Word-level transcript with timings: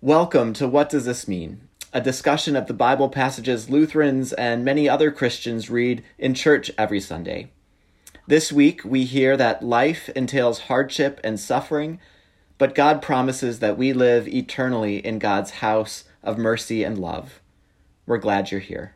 Welcome 0.00 0.52
to 0.52 0.68
What 0.68 0.90
Does 0.90 1.06
This 1.06 1.26
Mean? 1.26 1.66
A 1.92 2.00
discussion 2.00 2.54
of 2.54 2.68
the 2.68 2.72
Bible 2.72 3.08
passages 3.08 3.68
Lutherans 3.68 4.32
and 4.32 4.64
many 4.64 4.88
other 4.88 5.10
Christians 5.10 5.70
read 5.70 6.04
in 6.18 6.34
church 6.34 6.70
every 6.78 7.00
Sunday. 7.00 7.50
This 8.24 8.52
week, 8.52 8.84
we 8.84 9.02
hear 9.02 9.36
that 9.36 9.64
life 9.64 10.08
entails 10.10 10.60
hardship 10.60 11.20
and 11.24 11.40
suffering, 11.40 11.98
but 12.58 12.76
God 12.76 13.02
promises 13.02 13.58
that 13.58 13.76
we 13.76 13.92
live 13.92 14.28
eternally 14.28 15.04
in 15.04 15.18
God's 15.18 15.50
house 15.50 16.04
of 16.22 16.38
mercy 16.38 16.84
and 16.84 16.96
love. 16.96 17.40
We're 18.06 18.18
glad 18.18 18.52
you're 18.52 18.60
here. 18.60 18.94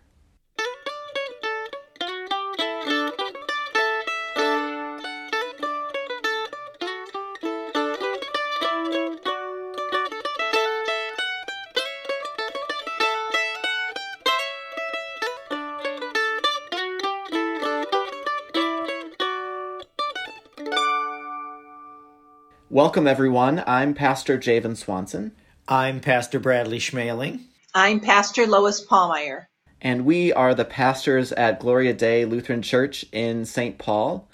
Welcome, 22.83 23.07
everyone. 23.07 23.63
I'm 23.65 23.95
Pastor 23.95 24.37
Javen 24.37 24.77
Swanson. 24.77 25.31
I'm 25.69 26.01
Pastor 26.01 26.41
Bradley 26.41 26.81
Schmeling. 26.81 27.43
I'm 27.73 28.01
Pastor 28.01 28.45
Lois 28.45 28.85
Pallmeyer. 28.85 29.47
And 29.81 30.05
we 30.05 30.33
are 30.33 30.53
the 30.53 30.65
pastors 30.65 31.31
at 31.31 31.61
Gloria 31.61 31.95
Dei 31.95 32.25
Lutheran 32.25 32.61
Church 32.61 33.07
in 33.13 33.45
St. 33.45 33.79
Paul. 33.79 34.29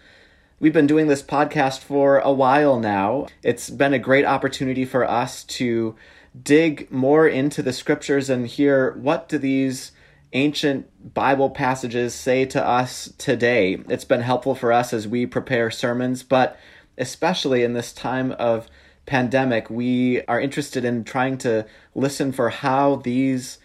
We've 0.60 0.72
been 0.72 0.86
doing 0.86 1.08
this 1.08 1.22
podcast 1.22 1.80
for 1.80 2.20
a 2.20 2.32
while 2.32 2.80
now. 2.80 3.26
It's 3.42 3.68
been 3.68 3.92
a 3.92 3.98
great 3.98 4.24
opportunity 4.24 4.86
for 4.86 5.04
us 5.04 5.44
to 5.44 5.94
dig 6.42 6.90
more 6.90 7.28
into 7.28 7.62
the 7.62 7.74
scriptures 7.74 8.30
and 8.30 8.46
hear 8.46 8.92
what 8.92 9.28
do 9.28 9.36
these 9.36 9.92
ancient 10.32 11.12
Bible 11.12 11.50
passages 11.50 12.14
say 12.14 12.46
to 12.46 12.66
us 12.66 13.12
today. 13.18 13.78
It's 13.90 14.06
been 14.06 14.22
helpful 14.22 14.54
for 14.54 14.72
us 14.72 14.94
as 14.94 15.06
we 15.06 15.26
prepare 15.26 15.70
sermons, 15.70 16.22
but 16.22 16.58
especially 16.98 17.62
in 17.62 17.72
this 17.72 17.92
time 17.92 18.32
of 18.32 18.68
pandemic, 19.06 19.70
we 19.70 20.22
are 20.26 20.40
interested 20.40 20.84
in 20.84 21.04
trying 21.04 21.38
to 21.38 21.66
listen 21.94 22.30
for 22.32 22.50
how 22.50 22.96
these 22.96 23.58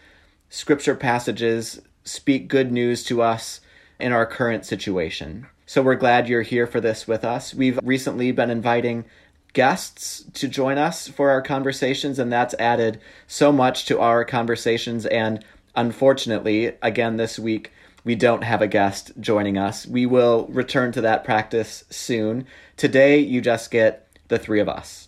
scripture 0.49 0.95
passages 0.95 1.81
speak 2.03 2.47
good 2.47 2.71
news 2.71 3.03
to 3.03 3.21
us 3.21 3.59
in 3.99 4.11
our 4.11 4.25
current 4.25 4.65
situation. 4.65 5.47
So 5.65 5.81
we're 5.81 5.95
glad 5.95 6.27
you're 6.29 6.41
here 6.43 6.67
for 6.67 6.79
this 6.79 7.07
with 7.07 7.23
us. 7.23 7.53
We've 7.53 7.79
recently 7.83 8.31
been 8.31 8.49
inviting 8.49 9.05
guests 9.53 10.25
to 10.33 10.47
join 10.47 10.77
us 10.77 11.07
for 11.07 11.29
our 11.29 11.41
conversations, 11.41 12.19
and 12.19 12.31
that's 12.31 12.55
added 12.59 12.99
so 13.27 13.51
much 13.51 13.85
to 13.85 13.99
our 13.99 14.25
conversations. 14.25 15.05
And 15.05 15.43
unfortunately, 15.75 16.73
again, 16.81 17.17
this 17.17 17.39
week, 17.39 17.71
we 18.03 18.15
don't 18.15 18.43
have 18.43 18.61
a 18.61 18.67
guest 18.67 19.11
joining 19.19 19.57
us. 19.57 19.85
We 19.85 20.05
will 20.05 20.47
return 20.47 20.91
to 20.93 21.01
that 21.01 21.23
practice 21.23 21.85
soon. 21.89 22.45
Today, 22.77 23.19
you 23.19 23.41
just 23.41 23.71
get 23.71 24.07
the 24.27 24.39
three 24.39 24.59
of 24.59 24.69
us. 24.69 25.07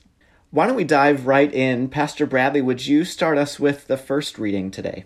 Why 0.51 0.67
don't 0.67 0.75
we 0.75 0.85
dive 0.85 1.27
right 1.27 1.53
in? 1.53 1.89
Pastor 1.89 2.25
Bradley, 2.25 2.61
would 2.61 2.85
you 2.85 3.03
start 3.03 3.38
us 3.38 3.59
with 3.59 3.88
the 3.88 3.97
first 3.97 4.39
reading 4.39 4.71
today? 4.71 5.05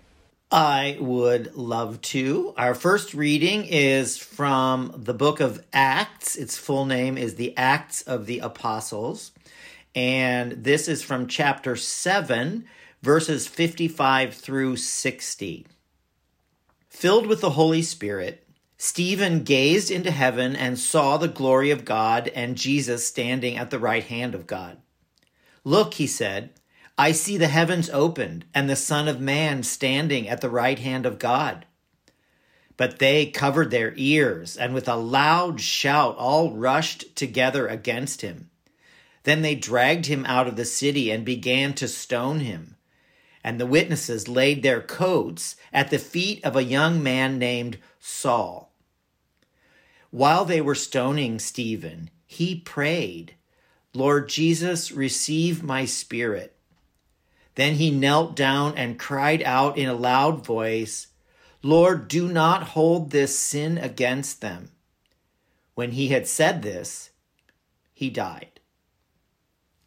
I 0.51 0.97
would 0.99 1.55
love 1.55 2.01
to. 2.01 2.53
Our 2.57 2.73
first 2.73 3.13
reading 3.13 3.65
is 3.65 4.17
from 4.17 4.93
the 4.95 5.13
book 5.13 5.39
of 5.39 5.63
Acts. 5.73 6.35
Its 6.35 6.57
full 6.57 6.85
name 6.85 7.17
is 7.17 7.35
the 7.35 7.55
Acts 7.55 8.01
of 8.03 8.25
the 8.25 8.39
Apostles. 8.39 9.31
And 9.95 10.63
this 10.63 10.87
is 10.87 11.03
from 11.03 11.27
chapter 11.27 11.75
7, 11.75 12.65
verses 13.01 13.47
55 13.47 14.33
through 14.33 14.77
60. 14.77 15.67
Filled 16.99 17.27
with 17.27 17.39
the 17.39 17.51
Holy 17.51 17.81
Spirit, 17.81 18.45
Stephen 18.77 19.45
gazed 19.45 19.89
into 19.89 20.11
heaven 20.11 20.53
and 20.53 20.77
saw 20.77 21.15
the 21.15 21.29
glory 21.29 21.71
of 21.71 21.85
God 21.85 22.27
and 22.35 22.57
Jesus 22.57 23.07
standing 23.07 23.55
at 23.55 23.69
the 23.69 23.79
right 23.79 24.03
hand 24.03 24.35
of 24.35 24.45
God. 24.45 24.79
Look, 25.63 25.93
he 25.93 26.05
said, 26.05 26.49
I 26.97 27.13
see 27.13 27.37
the 27.37 27.47
heavens 27.47 27.89
opened 27.89 28.43
and 28.53 28.69
the 28.69 28.75
Son 28.75 29.07
of 29.07 29.21
Man 29.21 29.63
standing 29.63 30.27
at 30.27 30.41
the 30.41 30.49
right 30.49 30.77
hand 30.77 31.05
of 31.05 31.19
God. 31.19 31.65
But 32.75 32.99
they 32.99 33.27
covered 33.27 33.71
their 33.71 33.93
ears 33.95 34.57
and 34.57 34.73
with 34.73 34.89
a 34.89 34.97
loud 34.97 35.61
shout 35.61 36.17
all 36.17 36.51
rushed 36.51 37.15
together 37.15 37.65
against 37.65 38.23
him. 38.23 38.49
Then 39.23 39.41
they 39.41 39.55
dragged 39.55 40.07
him 40.07 40.25
out 40.25 40.49
of 40.49 40.57
the 40.57 40.65
city 40.65 41.11
and 41.11 41.23
began 41.23 41.71
to 41.75 41.87
stone 41.87 42.41
him 42.41 42.75
and 43.49 43.59
the 43.59 43.65
witnesses 43.65 44.27
laid 44.27 44.61
their 44.61 44.79
coats 44.79 45.55
at 45.73 45.89
the 45.89 45.97
feet 45.97 46.39
of 46.45 46.55
a 46.55 46.63
young 46.63 47.01
man 47.01 47.39
named 47.39 47.79
Saul. 47.99 48.71
While 50.11 50.45
they 50.45 50.61
were 50.61 50.75
stoning 50.75 51.39
Stephen, 51.39 52.11
he 52.27 52.53
prayed, 52.59 53.33
Lord 53.91 54.29
Jesus, 54.29 54.91
receive 54.91 55.63
my 55.63 55.85
spirit. 55.85 56.57
Then 57.55 57.73
he 57.73 57.89
knelt 57.89 58.35
down 58.35 58.77
and 58.77 58.99
cried 58.99 59.41
out 59.41 59.79
in 59.79 59.89
a 59.89 59.95
loud 59.95 60.45
voice, 60.45 61.07
Lord, 61.63 62.07
do 62.07 62.27
not 62.27 62.61
hold 62.77 63.09
this 63.09 63.35
sin 63.35 63.79
against 63.79 64.41
them. 64.41 64.69
When 65.73 65.93
he 65.93 66.09
had 66.09 66.27
said 66.27 66.61
this, 66.61 67.09
he 67.95 68.11
died. 68.11 68.58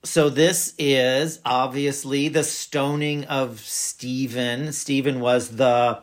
So 0.05 0.31
this 0.31 0.75
is 0.79 1.39
obviously 1.45 2.27
the 2.27 2.43
stoning 2.43 3.25
of 3.27 3.61
Stephen. 3.61 4.73
Stephen 4.73 5.21
was 5.21 5.51
the 5.51 6.03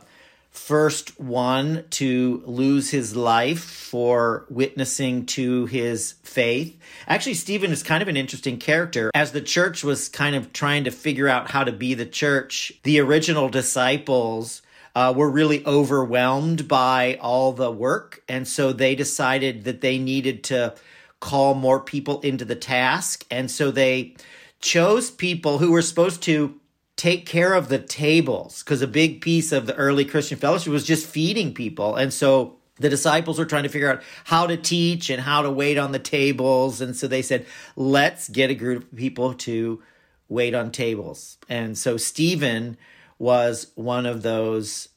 first 0.51 1.19
one 1.19 1.83
to 1.89 2.41
lose 2.45 2.91
his 2.91 3.13
life 3.17 3.61
for 3.61 4.45
witnessing 4.49 5.25
to 5.25 5.65
his 5.65 6.13
faith. 6.23 6.79
Actually, 7.09 7.33
Stephen 7.33 7.71
is 7.71 7.83
kind 7.83 8.01
of 8.01 8.07
an 8.07 8.15
interesting 8.15 8.57
character. 8.57 9.11
As 9.13 9.33
the 9.33 9.41
church 9.41 9.83
was 9.83 10.07
kind 10.07 10.33
of 10.33 10.53
trying 10.53 10.85
to 10.85 10.91
figure 10.91 11.27
out 11.27 11.51
how 11.51 11.65
to 11.65 11.73
be 11.73 11.93
the 11.93 12.05
church, 12.05 12.71
the 12.83 13.01
original 13.01 13.49
disciples 13.49 14.61
uh, 14.95 15.13
were 15.15 15.29
really 15.29 15.65
overwhelmed 15.65 16.69
by 16.69 17.17
all 17.19 17.51
the 17.51 17.69
work. 17.69 18.23
And 18.29 18.47
so 18.47 18.71
they 18.71 18.95
decided 18.95 19.65
that 19.65 19.81
they 19.81 19.97
needed 19.97 20.45
to 20.45 20.73
call 21.19 21.53
more 21.53 21.79
people 21.79 22.21
into 22.21 22.45
the 22.45 22.55
task. 22.55 23.25
And 23.29 23.49
so 23.49 23.71
they 23.71 24.15
chose 24.59 25.11
people 25.11 25.57
who 25.57 25.71
were 25.71 25.81
supposed 25.81 26.21
to 26.23 26.59
take 26.95 27.25
care 27.25 27.53
of 27.53 27.69
the 27.69 27.79
tables 27.79 28.61
because 28.61 28.81
a 28.81 28.87
big 28.87 29.21
piece 29.21 29.51
of 29.51 29.65
the 29.65 29.75
early 29.75 30.03
Christian 30.03 30.37
fellowship 30.37 30.71
was 30.71 30.85
just 30.85 31.07
feeding 31.07 31.53
people. 31.53 31.95
And 31.95 32.11
so 32.13 32.57
the 32.75 32.89
disciples 32.89 33.39
were 33.39 33.45
trying 33.45 33.63
to 33.63 33.69
figure 33.69 33.91
out 33.91 34.03
how 34.25 34.47
to 34.47 34.57
teach 34.57 35.09
and 35.09 35.21
how 35.21 35.41
to 35.41 35.51
wait 35.51 35.77
on 35.77 35.91
the 35.91 35.99
tables. 35.99 36.81
And 36.81 36.95
so 36.95 37.07
they 37.07 37.21
said, 37.21 37.45
let's 37.75 38.29
get 38.29 38.49
a 38.49 38.55
group 38.55 38.91
of 38.91 38.97
people 38.97 39.33
to 39.35 39.81
wait 40.27 40.53
on 40.53 40.71
tables. 40.71 41.37
And 41.47 41.77
so 41.77 41.97
Stephen 41.97 42.77
was 43.17 43.71
one 43.75 44.05
of 44.05 44.21
those 44.21 44.89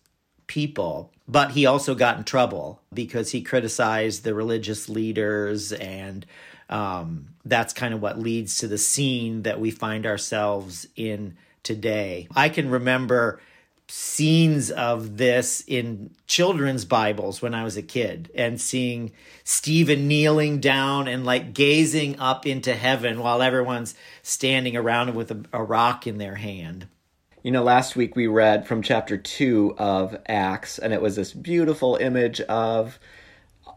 people 0.53 1.11
but 1.27 1.53
he 1.53 1.65
also 1.65 1.95
got 1.95 2.19
in 2.19 2.25
trouble 2.25 2.83
because 2.93 3.31
he 3.31 3.41
criticized 3.41 4.23
the 4.23 4.35
religious 4.35 4.89
leaders 4.91 5.73
and 5.73 6.27
um, 6.69 7.29
that's 7.45 7.73
kind 7.73 7.95
of 7.95 8.03
what 8.03 8.19
leads 8.19 8.59
to 8.59 8.69
the 8.69 8.77
scene 8.77 9.43
that 9.43 9.59
we 9.59 9.71
find 9.71 10.05
ourselves 10.07 10.87
in 10.95 11.37
today. 11.63 12.29
I 12.37 12.51
can 12.51 12.69
remember 12.69 13.41
scenes 13.89 14.71
of 14.71 15.17
this 15.17 15.63
in 15.67 16.09
children's 16.27 16.87
bibles 16.87 17.43
when 17.43 17.53
i 17.53 17.63
was 17.63 17.77
a 17.77 17.83
kid 17.83 18.31
and 18.35 18.59
seeing 18.59 19.13
stephen 19.45 20.09
kneeling 20.09 20.61
down 20.61 21.07
and 21.07 21.27
like 21.27 21.53
gazing 21.53 22.19
up 22.19 22.47
into 22.47 22.75
heaven 22.75 23.21
while 23.21 23.43
everyone's 23.43 23.95
standing 24.23 24.77
around 24.77 25.15
with 25.15 25.31
a, 25.31 25.45
a 25.53 25.63
rock 25.63 26.07
in 26.07 26.17
their 26.17 26.37
hand 26.37 26.87
you 27.43 27.51
know, 27.51 27.65
last 27.65 27.97
week 27.97 28.15
we 28.15 28.29
read 28.29 28.69
from 28.69 28.83
chapter 28.83 29.17
2 29.17 29.75
of 29.77 30.17
Acts, 30.27 30.79
and 30.79 30.93
it 30.93 31.03
was 31.03 31.17
this 31.17 31.33
beautiful 31.33 31.97
image 31.97 32.41
of 32.43 33.01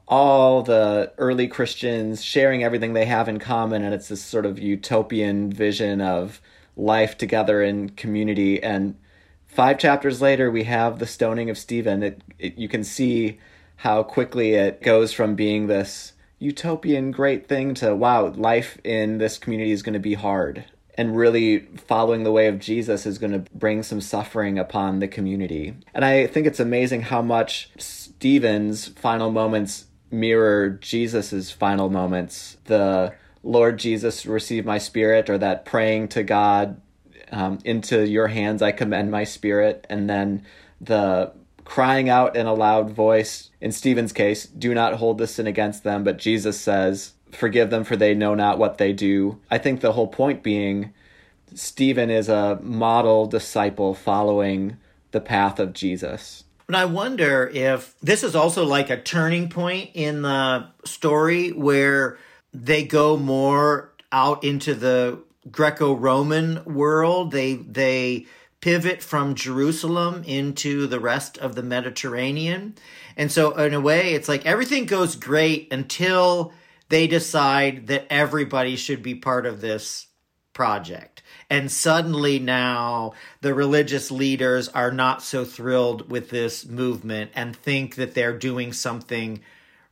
all 0.07 0.61
the 0.61 1.11
early 1.17 1.47
Christians 1.47 2.23
sharing 2.23 2.63
everything 2.63 2.93
they 2.93 3.05
have 3.05 3.27
in 3.27 3.39
common, 3.39 3.83
and 3.83 3.91
it's 3.91 4.07
this 4.07 4.23
sort 4.23 4.45
of 4.45 4.59
utopian 4.59 5.51
vision 5.51 5.99
of 5.99 6.41
life 6.77 7.17
together 7.17 7.63
in 7.63 7.89
community. 7.89 8.61
And 8.61 8.97
five 9.47 9.79
chapters 9.79 10.21
later, 10.21 10.51
we 10.51 10.65
have 10.65 10.99
the 10.99 11.07
stoning 11.07 11.49
of 11.49 11.57
Stephen. 11.57 12.03
It, 12.03 12.21
it, 12.37 12.57
you 12.59 12.69
can 12.69 12.83
see 12.83 13.39
how 13.77 14.03
quickly 14.03 14.53
it 14.53 14.83
goes 14.83 15.11
from 15.11 15.33
being 15.33 15.65
this 15.65 16.13
utopian 16.37 17.09
great 17.09 17.47
thing 17.47 17.73
to 17.73 17.95
wow, 17.95 18.27
life 18.27 18.77
in 18.83 19.17
this 19.17 19.39
community 19.39 19.71
is 19.71 19.81
going 19.81 19.93
to 19.93 19.99
be 19.99 20.13
hard 20.13 20.65
and 20.95 21.15
really 21.15 21.59
following 21.87 22.23
the 22.23 22.31
way 22.31 22.47
of 22.47 22.59
Jesus 22.59 23.05
is 23.05 23.17
going 23.17 23.33
to 23.33 23.49
bring 23.53 23.83
some 23.83 24.01
suffering 24.01 24.57
upon 24.57 24.99
the 24.99 25.07
community. 25.07 25.75
And 25.93 26.03
I 26.05 26.27
think 26.27 26.47
it's 26.47 26.59
amazing 26.59 27.03
how 27.03 27.21
much 27.21 27.69
Stephen's 27.77 28.87
final 28.87 29.31
moments 29.31 29.85
mirror 30.11 30.69
Jesus's 30.69 31.51
final 31.51 31.89
moments. 31.89 32.57
The 32.65 33.13
Lord 33.43 33.77
Jesus 33.77 34.25
receive 34.25 34.65
my 34.65 34.77
spirit 34.77 35.29
or 35.29 35.37
that 35.37 35.65
praying 35.65 36.07
to 36.09 36.23
God 36.23 36.81
um, 37.31 37.59
into 37.65 38.07
your 38.07 38.27
hands 38.27 38.61
I 38.61 38.71
commend 38.71 39.11
my 39.11 39.23
spirit, 39.23 39.85
and 39.89 40.09
then 40.09 40.45
the 40.79 41.33
crying 41.63 42.07
out 42.07 42.35
in 42.35 42.45
a 42.45 42.53
loud 42.53 42.91
voice, 42.91 43.49
in 43.59 43.71
Stephen's 43.71 44.13
case, 44.13 44.45
do 44.45 44.73
not 44.73 44.93
hold 44.93 45.17
this 45.17 45.35
sin 45.35 45.47
against 45.47 45.83
them, 45.83 46.03
but 46.03 46.17
Jesus 46.17 46.59
says, 46.59 47.13
forgive 47.31 47.69
them 47.69 47.83
for 47.83 47.95
they 47.95 48.13
know 48.13 48.35
not 48.35 48.57
what 48.57 48.77
they 48.77 48.93
do. 48.93 49.39
I 49.51 49.57
think 49.57 49.81
the 49.81 49.93
whole 49.93 50.07
point 50.07 50.43
being 50.43 50.93
Stephen 51.53 52.09
is 52.09 52.29
a 52.29 52.59
model 52.61 53.27
disciple 53.27 53.93
following 53.93 54.77
the 55.11 55.21
path 55.21 55.59
of 55.59 55.73
Jesus. 55.73 56.43
And 56.67 56.75
I 56.75 56.85
wonder 56.85 57.49
if 57.53 57.95
this 58.01 58.23
is 58.23 58.35
also 58.35 58.65
like 58.65 58.89
a 58.89 58.99
turning 58.99 59.49
point 59.49 59.91
in 59.93 60.23
the 60.23 60.67
story 60.83 61.51
where 61.51 62.17
they 62.53 62.83
go 62.83 63.17
more 63.17 63.93
out 64.11 64.43
into 64.43 64.73
the 64.73 65.19
Greco-Roman 65.51 66.65
world. 66.65 67.31
They 67.31 67.55
they 67.55 68.25
pivot 68.61 69.03
from 69.03 69.35
Jerusalem 69.35 70.23
into 70.25 70.87
the 70.87 70.99
rest 70.99 71.37
of 71.37 71.53
the 71.53 71.61
Mediterranean. 71.61 72.73
And 73.15 73.31
so 73.31 73.51
in 73.51 73.75
a 73.75 73.79
way 73.79 74.13
it's 74.13 74.27
like 74.27 74.45
everything 74.45 74.85
goes 74.85 75.15
great 75.15 75.71
until 75.71 76.51
they 76.89 77.07
decide 77.07 77.87
that 77.87 78.05
everybody 78.09 78.75
should 78.75 79.01
be 79.01 79.15
part 79.15 79.45
of 79.45 79.61
this 79.61 80.07
project. 80.53 81.21
And 81.49 81.71
suddenly 81.71 82.39
now 82.39 83.13
the 83.41 83.53
religious 83.53 84.09
leaders 84.09 84.69
are 84.69 84.91
not 84.91 85.21
so 85.21 85.45
thrilled 85.45 86.09
with 86.09 86.29
this 86.29 86.65
movement 86.65 87.31
and 87.35 87.55
think 87.55 87.95
that 87.95 88.13
they're 88.13 88.37
doing 88.37 88.73
something 88.73 89.41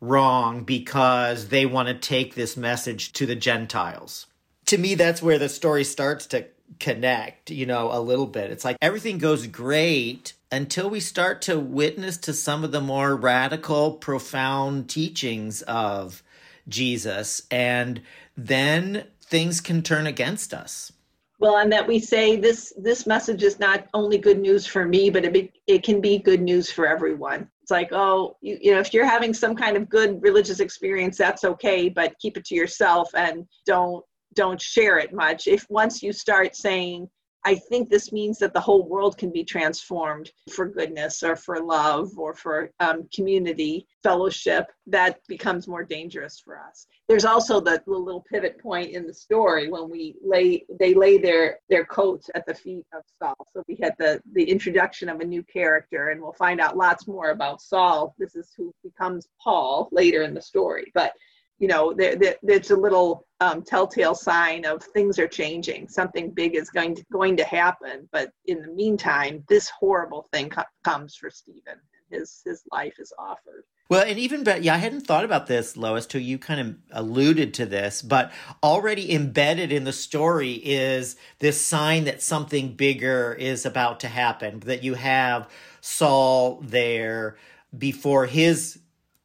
wrong 0.02 0.64
because 0.64 1.50
they 1.50 1.66
want 1.66 1.88
to 1.90 1.94
take 1.94 2.36
this 2.36 2.58
message 2.58 3.14
to 3.14 3.26
the 3.26 3.36
Gentiles. 3.36 4.28
To 4.68 4.78
me, 4.78 4.96
that's 4.96 5.22
where 5.22 5.40
the 5.40 5.50
story 5.50 5.84
starts 5.84 6.26
to 6.28 6.46
connect, 6.80 7.52
you 7.52 7.66
know, 7.66 7.92
a 7.92 8.00
little 8.00 8.26
bit. 8.26 8.52
It's 8.52 8.66
like 8.66 8.78
everything 8.82 9.18
goes 9.18 9.48
great 9.48 10.34
until 10.52 10.90
we 10.90 11.00
start 11.00 11.42
to 11.44 11.60
witness 11.60 12.18
to 12.18 12.34
some 12.34 12.64
of 12.64 12.72
the 12.72 12.82
more 12.82 13.16
radical, 13.16 13.94
profound 13.94 14.90
teachings 14.90 15.62
of 15.64 16.24
Jesus. 16.68 17.44
And 17.52 18.02
then 18.38 19.06
things 19.22 19.62
can 19.62 19.82
turn 19.82 20.08
against 20.08 20.54
us. 20.54 20.92
Well, 21.40 21.58
and 21.58 21.72
that 21.74 21.88
we 21.88 22.00
say 22.00 22.38
this 22.38 22.72
this 22.78 23.06
message 23.06 23.44
is 23.44 23.60
not 23.60 23.88
only 23.94 24.18
good 24.18 24.40
news 24.40 24.66
for 24.66 24.86
me, 24.86 25.10
but 25.10 25.26
it, 25.26 25.34
be, 25.34 25.52
it 25.68 25.84
can 25.84 26.00
be 26.00 26.18
good 26.18 26.42
news 26.42 26.72
for 26.72 26.88
everyone. 26.88 27.50
It's 27.62 27.72
like, 27.72 27.92
oh, 27.92 28.38
you, 28.42 28.58
you 28.62 28.72
know, 28.72 28.80
if 28.80 28.94
you're 28.94 29.06
having 29.06 29.34
some 29.34 29.56
kind 29.56 29.76
of 29.76 29.90
good 29.90 30.22
religious 30.22 30.60
experience, 30.60 31.18
that's 31.18 31.44
okay, 31.44 31.90
but 31.90 32.18
keep 32.20 32.38
it 32.38 32.46
to 32.46 32.56
yourself 32.56 33.10
and 33.14 33.46
don't 33.66 34.06
don't 34.36 34.62
share 34.62 35.00
it 35.00 35.14
much. 35.14 35.48
If 35.48 35.66
once 35.70 36.02
you 36.02 36.14
start 36.14 36.56
saying, 36.56 37.10
I 37.46 37.56
think 37.56 37.90
this 37.90 38.12
means 38.12 38.40
that 38.40 38.54
the 38.54 38.62
whole 38.62 38.88
world 38.88 39.18
can 39.18 39.32
be 39.32 39.44
transformed 39.44 40.32
for 40.52 40.66
goodness 40.66 41.24
or 41.24 41.36
for 41.36 41.62
love 41.62 42.18
or 42.18 42.34
for 42.34 42.72
um, 42.80 43.08
community 43.14 43.86
fellowship. 44.02 44.68
That 44.88 45.20
becomes 45.28 45.68
more 45.68 45.84
dangerous 45.84 46.40
for 46.40 46.58
us. 46.58 46.88
There's 47.10 47.26
also 47.26 47.60
the, 47.60 47.82
little 47.86 48.26
pivot 48.32 48.60
point 48.60 48.92
in 48.92 49.06
the 49.06 49.14
story 49.14 49.70
when 49.70 49.90
we 49.90 50.16
lay 50.24 50.66
they 50.80 50.94
lay 50.94 51.18
their 51.18 51.60
their 51.70 51.86
coats 51.86 52.30
at 52.36 52.46
the 52.46 52.54
feet 52.54 52.86
of 52.94 53.04
Saul. 53.20 53.48
So 53.52 53.64
we 53.68 53.78
had 53.82 53.94
the 54.00 54.22
the 54.34 54.44
introduction 54.44 55.10
of 55.10 55.20
a 55.20 55.26
new 55.26 55.44
character, 55.44 56.10
and 56.10 56.22
we'll 56.22 56.34
find 56.34 56.60
out 56.60 56.78
lots 56.78 57.08
more 57.08 57.32
about 57.32 57.62
Saul. 57.62 58.16
This 58.18 58.36
is 58.36 58.52
who 58.58 58.74
becomes 58.84 59.28
Paul 59.42 59.90
later 59.92 60.24
in 60.24 60.34
the 60.34 60.42
story, 60.42 60.92
but 60.94 61.14
you 61.60 61.68
know, 61.68 61.94
there, 61.94 62.16
there, 62.16 62.36
there's 62.44 62.72
a 62.72 62.76
little 62.76 63.26
um, 63.40 63.62
telltale 63.62 64.16
sign 64.16 64.66
of 64.66 64.84
things 64.84 65.20
are 65.20 65.28
changing. 65.28 65.88
Something 65.88 66.32
big 66.32 66.56
is 66.56 66.70
going 66.70 66.96
to 66.96 67.04
going 67.12 67.38
to 67.38 67.44
happen. 67.44 68.08
But 68.12 68.32
in 68.46 68.62
the 68.62 68.72
meantime, 68.72 69.44
this 69.48 69.70
horrible 69.70 70.28
thing 70.32 70.50
co- 70.50 70.64
comes 70.84 71.16
for 71.16 71.30
Stephen. 71.30 71.80
His 72.10 72.42
his 72.46 72.64
life 72.72 72.96
is 73.00 73.14
offered. 73.18 73.64
Well, 73.90 74.06
and 74.08 74.18
even 74.18 74.44
better, 74.44 74.62
yeah, 74.62 74.76
I 74.76 74.78
hadn't 74.78 75.02
thought 75.02 75.26
about 75.26 75.48
this, 75.48 75.76
Lois, 75.76 76.06
till 76.06 76.22
you 76.22 76.40
kind 76.40 76.60
of 76.60 76.76
alluded 76.92 77.54
to 77.56 77.66
this, 77.66 78.02
but 78.02 78.32
already 78.64 79.14
embedded 79.14 79.72
in 79.72 79.84
the 79.84 79.94
story 79.94 80.54
is 80.54 81.16
this 81.40 81.62
sign 81.62 82.06
that 82.06 82.22
something 82.22 82.76
bigger 82.76 83.34
is 83.34 83.66
about 83.66 84.00
to 84.00 84.08
happen, 84.08 84.62
that 84.62 84.84
you 84.84 84.94
have 84.94 85.50
Saul 85.82 86.62
there 86.62 87.36
before 87.78 88.26
his 88.26 88.80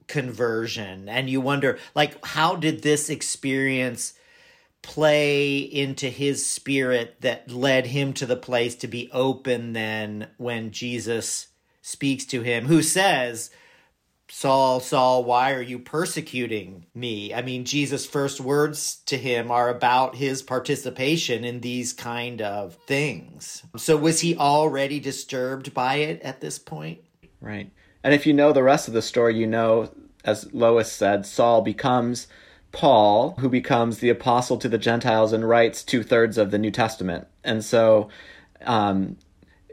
conversion 0.08 1.08
and 1.08 1.30
you 1.30 1.40
wonder 1.40 1.78
like 1.94 2.24
how 2.24 2.56
did 2.56 2.82
this 2.82 3.10
experience 3.10 4.14
play 4.82 5.58
into 5.58 6.08
his 6.08 6.44
spirit 6.44 7.16
that 7.20 7.50
led 7.50 7.86
him 7.86 8.12
to 8.12 8.26
the 8.26 8.36
place 8.36 8.74
to 8.74 8.88
be 8.88 9.10
open 9.12 9.72
then 9.74 10.28
when 10.38 10.70
Jesus 10.70 11.48
speaks 11.82 12.24
to 12.24 12.42
him 12.42 12.66
who 12.66 12.82
says 12.82 13.50
Saul, 14.30 14.80
Saul, 14.80 15.24
why 15.24 15.54
are 15.54 15.62
you 15.62 15.78
persecuting 15.78 16.84
me? 16.94 17.32
I 17.32 17.40
mean, 17.40 17.64
Jesus' 17.64 18.04
first 18.06 18.40
words 18.40 18.96
to 19.06 19.16
him 19.16 19.50
are 19.50 19.70
about 19.70 20.16
his 20.16 20.42
participation 20.42 21.44
in 21.44 21.60
these 21.60 21.94
kind 21.94 22.42
of 22.42 22.74
things. 22.86 23.62
So, 23.76 23.96
was 23.96 24.20
he 24.20 24.36
already 24.36 25.00
disturbed 25.00 25.72
by 25.72 25.96
it 25.96 26.20
at 26.20 26.42
this 26.42 26.58
point? 26.58 27.00
Right. 27.40 27.70
And 28.08 28.14
if 28.14 28.24
you 28.24 28.32
know 28.32 28.54
the 28.54 28.62
rest 28.62 28.88
of 28.88 28.94
the 28.94 29.02
story, 29.02 29.36
you 29.36 29.46
know, 29.46 29.90
as 30.24 30.50
Lois 30.54 30.90
said, 30.90 31.26
Saul 31.26 31.60
becomes 31.60 32.26
Paul, 32.72 33.34
who 33.40 33.50
becomes 33.50 33.98
the 33.98 34.08
apostle 34.08 34.56
to 34.56 34.68
the 34.70 34.78
Gentiles 34.78 35.34
and 35.34 35.46
writes 35.46 35.84
two 35.84 36.02
thirds 36.02 36.38
of 36.38 36.50
the 36.50 36.56
New 36.56 36.70
Testament. 36.70 37.26
And 37.44 37.62
so, 37.62 38.08
um, 38.64 39.18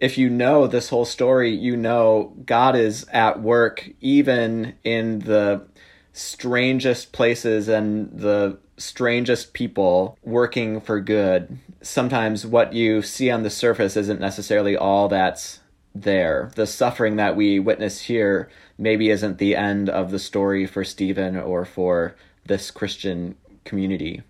if 0.02 0.18
you 0.18 0.30
know 0.30 0.68
this 0.68 0.90
whole 0.90 1.06
story, 1.06 1.50
you 1.50 1.78
know 1.78 2.34
God 2.46 2.76
is 2.76 3.06
at 3.14 3.42
work 3.42 3.90
even 4.02 4.76
in 4.84 5.20
the 5.20 5.66
strangest 6.12 7.14
places 7.14 7.70
and 7.70 8.20
the 8.20 8.58
strangest 8.76 9.54
people 9.54 10.20
working 10.24 10.82
for 10.82 11.00
good. 11.00 11.58
Sometimes 11.82 12.46
what 12.46 12.74
you 12.74 13.02
see 13.02 13.32
on 13.32 13.44
the 13.44 13.50
surface 13.50 13.96
isn't 13.96 14.20
necessarily 14.20 14.76
all 14.76 15.08
that's 15.08 15.62
there. 15.96 16.52
The 16.56 16.68
suffering 16.68 17.16
that 17.16 17.36
we 17.36 17.60
witness 17.60 18.02
here 18.02 18.50
maybe 18.78 19.10
isn't 19.10 19.38
the 19.38 19.56
end 19.56 19.90
of 19.90 20.12
the 20.12 20.20
story 20.20 20.66
for 20.66 20.84
Stephen 20.84 21.38
or 21.38 21.66
for 21.66 22.16
this 22.46 22.70
Christian 22.70 23.36
community. 23.64 24.22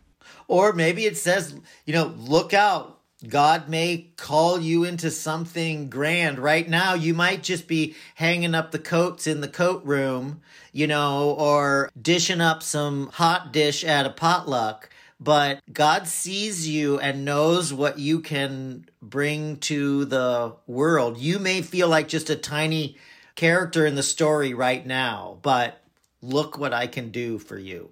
Or 0.48 0.72
maybe 0.72 1.06
it 1.06 1.18
says, 1.18 1.56
you 1.86 1.94
know, 1.94 2.14
look 2.18 2.54
out. 2.54 3.00
God 3.28 3.70
may 3.70 4.12
call 4.18 4.60
you 4.60 4.84
into 4.84 5.10
something 5.10 5.90
grand. 5.90 6.38
Right 6.38 6.70
now, 6.70 6.94
you 6.94 7.14
might 7.14 7.42
just 7.42 7.68
be 7.68 7.96
hanging 8.16 8.54
up 8.54 8.72
the 8.72 8.80
coats 8.80 9.26
in 9.26 9.42
the 9.42 9.48
coat 9.48 9.84
room, 9.84 10.42
you 10.72 10.86
know, 10.86 11.32
or 11.32 11.90
dishing 12.00 12.42
up 12.42 12.62
some 12.62 13.08
hot 13.08 13.52
dish 13.52 13.84
at 13.84 14.06
a 14.06 14.12
potluck 14.12 14.90
but 15.20 15.62
God 15.72 16.08
sees 16.08 16.68
you 16.68 17.00
and 17.00 17.26
knows 17.26 17.74
what 17.74 18.00
you 18.00 18.20
can 18.20 18.86
bring 19.02 19.58
to 19.58 20.06
the 20.06 20.56
world. 20.68 21.18
You 21.18 21.40
may 21.40 21.62
feel 21.62 21.88
like 21.88 22.08
just 22.08 22.30
a 22.30 22.36
tiny 22.36 22.98
character 23.36 23.86
in 23.86 23.96
the 23.96 24.04
story 24.04 24.54
right 24.54 24.86
now, 24.86 25.38
but 25.42 25.82
look 26.22 26.58
what 26.58 26.74
I 26.74 26.88
can 26.88 27.12
do 27.12 27.40
for 27.40 27.58
you. 27.58 27.92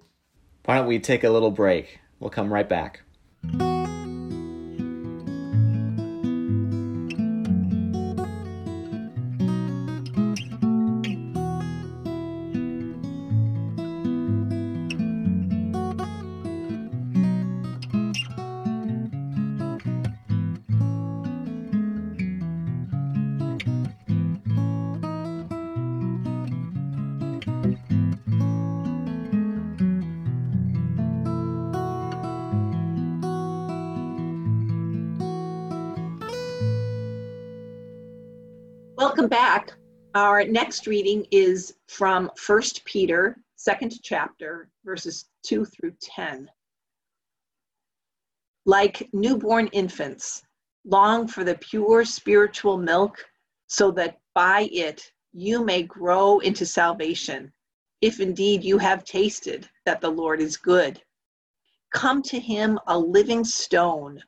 Why 0.64 0.76
don't 0.76 0.86
we 0.86 0.98
take 0.98 1.24
a 1.24 1.30
little 1.30 1.50
break? 1.50 2.00
We'll 2.20 2.30
come 2.30 2.52
right 2.52 2.68
back. 2.68 3.02
Next 40.48 40.86
reading 40.86 41.26
is 41.30 41.74
from 41.88 42.30
1 42.46 42.62
Peter, 42.84 43.36
second 43.56 44.02
chapter, 44.02 44.70
verses 44.84 45.26
2 45.44 45.64
through 45.64 45.92
10. 46.00 46.50
Like 48.66 49.08
newborn 49.12 49.68
infants, 49.68 50.42
long 50.84 51.26
for 51.26 51.44
the 51.44 51.56
pure 51.56 52.04
spiritual 52.04 52.78
milk, 52.78 53.24
so 53.66 53.90
that 53.92 54.20
by 54.34 54.68
it 54.72 55.12
you 55.32 55.64
may 55.64 55.82
grow 55.82 56.38
into 56.40 56.64
salvation, 56.66 57.52
if 58.00 58.20
indeed 58.20 58.64
you 58.64 58.78
have 58.78 59.04
tasted 59.04 59.68
that 59.84 60.00
the 60.00 60.10
Lord 60.10 60.40
is 60.40 60.56
good. 60.56 61.02
Come 61.92 62.22
to 62.22 62.38
him, 62.38 62.78
a 62.86 62.98
living 62.98 63.44
stone 63.44 64.22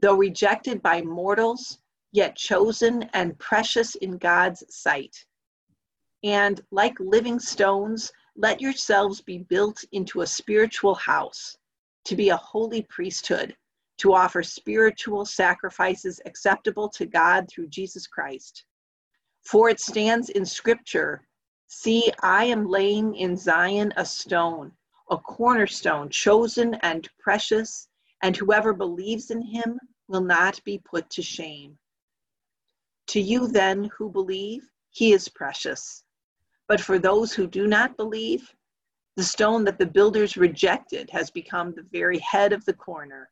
though 0.00 0.16
rejected 0.16 0.82
by 0.82 1.02
mortals, 1.02 1.78
yet 2.12 2.36
chosen 2.36 3.04
and 3.12 3.38
precious 3.38 3.94
in 3.96 4.18
God's 4.18 4.64
sight. 4.74 5.24
And 6.22 6.60
like 6.70 6.94
living 7.00 7.38
stones, 7.38 8.12
let 8.36 8.60
yourselves 8.60 9.20
be 9.20 9.38
built 9.38 9.82
into 9.92 10.20
a 10.20 10.26
spiritual 10.26 10.94
house, 10.94 11.56
to 12.04 12.16
be 12.16 12.28
a 12.28 12.36
holy 12.36 12.82
priesthood, 12.82 13.56
to 13.98 14.14
offer 14.14 14.42
spiritual 14.42 15.24
sacrifices 15.24 16.20
acceptable 16.26 16.88
to 16.90 17.06
God 17.06 17.48
through 17.48 17.68
Jesus 17.68 18.06
Christ. 18.06 18.64
For 19.42 19.68
it 19.70 19.80
stands 19.80 20.28
in 20.28 20.44
Scripture 20.44 21.26
See, 21.72 22.10
I 22.20 22.46
am 22.46 22.66
laying 22.66 23.14
in 23.14 23.36
Zion 23.36 23.92
a 23.96 24.04
stone, 24.04 24.72
a 25.08 25.16
cornerstone, 25.16 26.10
chosen 26.10 26.74
and 26.82 27.08
precious, 27.20 27.88
and 28.22 28.36
whoever 28.36 28.72
believes 28.72 29.30
in 29.30 29.40
him 29.40 29.78
will 30.08 30.20
not 30.20 30.60
be 30.64 30.78
put 30.78 31.08
to 31.10 31.22
shame. 31.22 31.78
To 33.06 33.20
you, 33.20 33.46
then, 33.46 33.84
who 33.96 34.10
believe, 34.10 34.68
he 34.90 35.12
is 35.12 35.28
precious. 35.28 36.02
But 36.70 36.80
for 36.80 37.00
those 37.00 37.32
who 37.32 37.48
do 37.48 37.66
not 37.66 37.96
believe, 37.96 38.54
the 39.16 39.24
stone 39.24 39.64
that 39.64 39.76
the 39.76 39.86
builders 39.86 40.36
rejected 40.36 41.10
has 41.10 41.28
become 41.28 41.74
the 41.74 41.82
very 41.90 42.20
head 42.20 42.52
of 42.52 42.64
the 42.64 42.72
corner, 42.72 43.28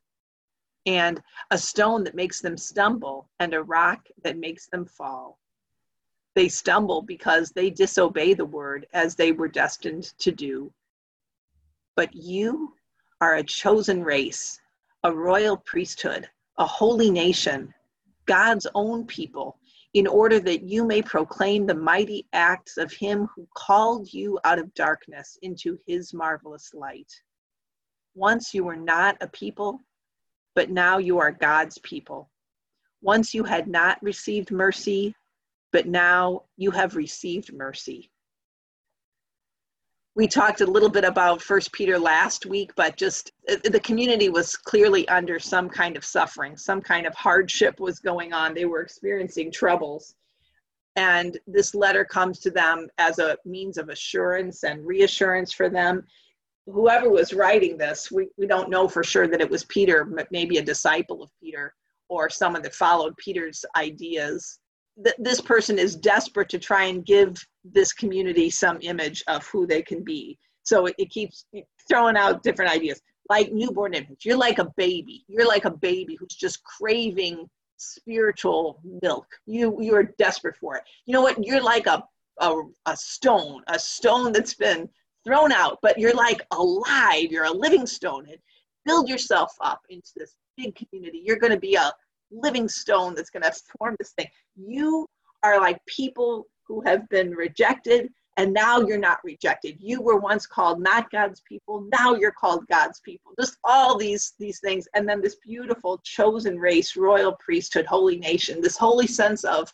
and 0.86 1.22
a 1.52 1.56
stone 1.56 2.02
that 2.02 2.16
makes 2.16 2.40
them 2.40 2.56
stumble, 2.56 3.30
and 3.38 3.54
a 3.54 3.62
rock 3.62 4.08
that 4.24 4.36
makes 4.36 4.66
them 4.66 4.86
fall. 4.86 5.38
They 6.34 6.48
stumble 6.48 7.00
because 7.00 7.52
they 7.52 7.70
disobey 7.70 8.34
the 8.34 8.44
word 8.44 8.88
as 8.92 9.14
they 9.14 9.30
were 9.30 9.46
destined 9.46 10.18
to 10.18 10.32
do. 10.32 10.72
But 11.94 12.12
you 12.16 12.74
are 13.20 13.36
a 13.36 13.44
chosen 13.44 14.02
race, 14.02 14.60
a 15.04 15.14
royal 15.14 15.58
priesthood, 15.58 16.28
a 16.58 16.66
holy 16.66 17.12
nation, 17.12 17.72
God's 18.26 18.66
own 18.74 19.06
people, 19.06 19.60
in 19.98 20.06
order 20.06 20.38
that 20.38 20.62
you 20.62 20.84
may 20.84 21.02
proclaim 21.02 21.66
the 21.66 21.74
mighty 21.74 22.24
acts 22.32 22.76
of 22.76 22.92
him 22.92 23.28
who 23.34 23.44
called 23.56 24.12
you 24.12 24.38
out 24.44 24.56
of 24.56 24.72
darkness 24.74 25.36
into 25.42 25.76
his 25.88 26.14
marvelous 26.14 26.72
light. 26.72 27.12
Once 28.14 28.54
you 28.54 28.62
were 28.62 28.76
not 28.76 29.16
a 29.20 29.26
people, 29.26 29.80
but 30.54 30.70
now 30.70 30.98
you 30.98 31.18
are 31.18 31.32
God's 31.32 31.78
people. 31.78 32.30
Once 33.02 33.34
you 33.34 33.42
had 33.42 33.66
not 33.66 34.00
received 34.00 34.52
mercy, 34.52 35.16
but 35.72 35.88
now 35.88 36.44
you 36.56 36.70
have 36.70 36.94
received 36.94 37.52
mercy. 37.52 38.08
We 40.18 40.26
talked 40.26 40.62
a 40.62 40.66
little 40.66 40.88
bit 40.88 41.04
about 41.04 41.40
First 41.40 41.70
Peter 41.70 41.96
last 41.96 42.44
week, 42.44 42.72
but 42.74 42.96
just 42.96 43.30
uh, 43.48 43.54
the 43.62 43.78
community 43.78 44.28
was 44.28 44.56
clearly 44.56 45.06
under 45.06 45.38
some 45.38 45.68
kind 45.68 45.96
of 45.96 46.04
suffering, 46.04 46.56
some 46.56 46.80
kind 46.80 47.06
of 47.06 47.14
hardship 47.14 47.78
was 47.78 48.00
going 48.00 48.32
on. 48.32 48.52
They 48.52 48.64
were 48.64 48.80
experiencing 48.80 49.52
troubles. 49.52 50.16
And 50.96 51.38
this 51.46 51.72
letter 51.72 52.04
comes 52.04 52.40
to 52.40 52.50
them 52.50 52.88
as 52.98 53.20
a 53.20 53.36
means 53.44 53.78
of 53.78 53.90
assurance 53.90 54.64
and 54.64 54.84
reassurance 54.84 55.52
for 55.52 55.70
them. 55.70 56.02
Whoever 56.66 57.08
was 57.10 57.32
writing 57.32 57.78
this, 57.78 58.10
we, 58.10 58.26
we 58.36 58.48
don't 58.48 58.70
know 58.70 58.88
for 58.88 59.04
sure 59.04 59.28
that 59.28 59.40
it 59.40 59.48
was 59.48 59.66
Peter, 59.66 60.04
but 60.04 60.32
maybe 60.32 60.58
a 60.58 60.62
disciple 60.62 61.22
of 61.22 61.30
Peter 61.40 61.76
or 62.08 62.28
someone 62.28 62.62
that 62.62 62.74
followed 62.74 63.16
Peter's 63.18 63.64
ideas 63.76 64.58
th- 65.02 65.16
this 65.18 65.40
person 65.40 65.78
is 65.78 65.96
desperate 65.96 66.48
to 66.50 66.58
try 66.58 66.84
and 66.84 67.04
give 67.04 67.44
this 67.72 67.92
community 67.92 68.50
some 68.50 68.78
image 68.82 69.22
of 69.28 69.46
who 69.46 69.66
they 69.66 69.82
can 69.82 70.02
be. 70.02 70.38
So 70.62 70.86
it, 70.86 70.94
it 70.98 71.10
keeps 71.10 71.46
throwing 71.88 72.16
out 72.16 72.42
different 72.42 72.70
ideas, 72.70 73.00
like 73.28 73.52
newborn 73.52 73.94
infants. 73.94 74.24
You're 74.24 74.36
like 74.36 74.58
a 74.58 74.70
baby. 74.76 75.24
You're 75.28 75.48
like 75.48 75.64
a 75.64 75.70
baby 75.70 76.16
who's 76.18 76.34
just 76.34 76.62
craving 76.64 77.48
spiritual 77.76 78.80
milk. 79.02 79.26
You 79.46 79.80
you 79.80 79.94
are 79.94 80.14
desperate 80.18 80.56
for 80.56 80.76
it. 80.76 80.82
You 81.06 81.12
know 81.14 81.22
what? 81.22 81.44
You're 81.44 81.62
like 81.62 81.86
a 81.86 82.02
a, 82.40 82.54
a 82.86 82.96
stone, 82.96 83.62
a 83.68 83.78
stone 83.78 84.32
that's 84.32 84.54
been 84.54 84.88
thrown 85.26 85.52
out, 85.52 85.78
but 85.82 85.98
you're 85.98 86.14
like 86.14 86.46
alive. 86.52 87.30
You're 87.30 87.44
a 87.44 87.52
living 87.52 87.86
stone. 87.86 88.26
And 88.28 88.38
build 88.88 89.08
yourself 89.08 89.52
up 89.60 89.82
into 89.90 90.10
this 90.16 90.34
big 90.56 90.74
community. 90.74 91.22
You're 91.24 91.38
going 91.38 91.52
to 91.52 91.60
be 91.60 91.74
a 91.74 91.92
living 92.30 92.68
stone 92.68 93.14
that's 93.14 93.30
going 93.30 93.42
to 93.42 93.52
form 93.78 93.96
this 93.98 94.12
thing. 94.12 94.26
You 94.56 95.06
are 95.42 95.60
like 95.60 95.78
people 95.86 96.46
who 96.68 96.80
have 96.82 97.08
been 97.08 97.30
rejected 97.30 98.10
and 98.36 98.52
now 98.52 98.80
you're 98.80 98.98
not 98.98 99.18
rejected. 99.24 99.78
You 99.80 100.00
were 100.00 100.18
once 100.18 100.46
called 100.46 100.80
not 100.80 101.10
god's 101.10 101.40
people 101.40 101.88
now 101.92 102.14
you're 102.14 102.30
called 102.30 102.66
god's 102.68 103.00
people. 103.00 103.32
Just 103.38 103.58
all 103.64 103.96
these 103.98 104.34
these 104.38 104.60
things. 104.60 104.86
And 104.94 105.08
then 105.08 105.20
this 105.20 105.36
beautiful 105.44 106.00
chosen 106.04 106.58
race 106.58 106.96
royal 106.96 107.36
priesthood 107.40 107.86
holy 107.86 108.18
nation 108.18 108.60
this 108.60 108.76
holy 108.76 109.06
sense 109.08 109.44
of 109.44 109.72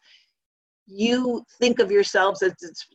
you 0.86 1.44
think 1.58 1.78
of 1.78 1.90
yourselves 1.90 2.42
as 2.42 2.52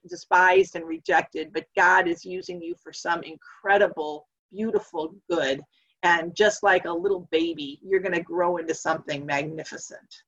despised 0.07 0.75
and 0.75 0.85
rejected 0.85 1.51
but 1.51 1.65
god 1.75 2.07
is 2.07 2.23
using 2.23 2.61
you 2.61 2.75
for 2.83 2.93
some 2.93 3.23
incredible 3.23 4.27
beautiful 4.51 5.15
good. 5.29 5.61
And 6.03 6.35
just 6.35 6.63
like 6.63 6.85
a 6.85 6.91
little 6.91 7.27
baby, 7.31 7.79
you're 7.83 7.99
going 7.99 8.13
to 8.13 8.21
grow 8.21 8.57
into 8.57 8.73
something 8.73 9.25
magnificent. 9.25 10.23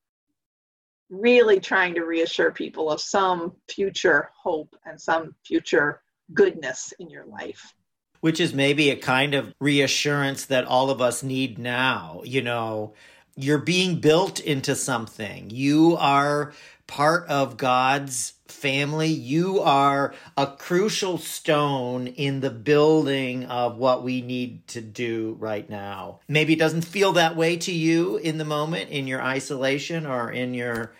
Really 1.11 1.59
trying 1.59 1.93
to 1.95 2.05
reassure 2.05 2.51
people 2.51 2.89
of 2.89 3.01
some 3.01 3.53
future 3.69 4.31
hope 4.41 4.75
and 4.85 4.99
some 4.99 5.35
future 5.45 6.01
goodness 6.33 6.93
in 6.99 7.09
your 7.09 7.25
life. 7.25 7.73
Which 8.21 8.39
is 8.39 8.53
maybe 8.53 8.89
a 8.89 8.95
kind 8.95 9.33
of 9.33 9.53
reassurance 9.59 10.45
that 10.45 10.65
all 10.65 10.89
of 10.89 11.01
us 11.01 11.21
need 11.21 11.59
now. 11.59 12.21
You 12.23 12.41
know, 12.41 12.93
you're 13.35 13.57
being 13.57 13.99
built 13.99 14.39
into 14.39 14.75
something. 14.75 15.49
You 15.49 15.97
are 15.99 16.53
part 16.91 17.25
of 17.29 17.55
God's 17.55 18.33
family. 18.47 19.07
You 19.07 19.61
are 19.61 20.13
a 20.35 20.45
crucial 20.45 21.17
stone 21.17 22.07
in 22.07 22.41
the 22.41 22.49
building 22.49 23.45
of 23.45 23.77
what 23.77 24.03
we 24.03 24.21
need 24.21 24.67
to 24.67 24.81
do 24.81 25.37
right 25.39 25.69
now. 25.69 26.19
Maybe 26.27 26.51
it 26.51 26.59
doesn't 26.59 26.81
feel 26.81 27.13
that 27.13 27.37
way 27.37 27.55
to 27.55 27.71
you 27.71 28.17
in 28.17 28.37
the 28.37 28.43
moment, 28.43 28.89
in 28.89 29.07
your 29.07 29.21
isolation 29.21 30.05
or 30.05 30.33
in 30.33 30.53
your 30.53 30.91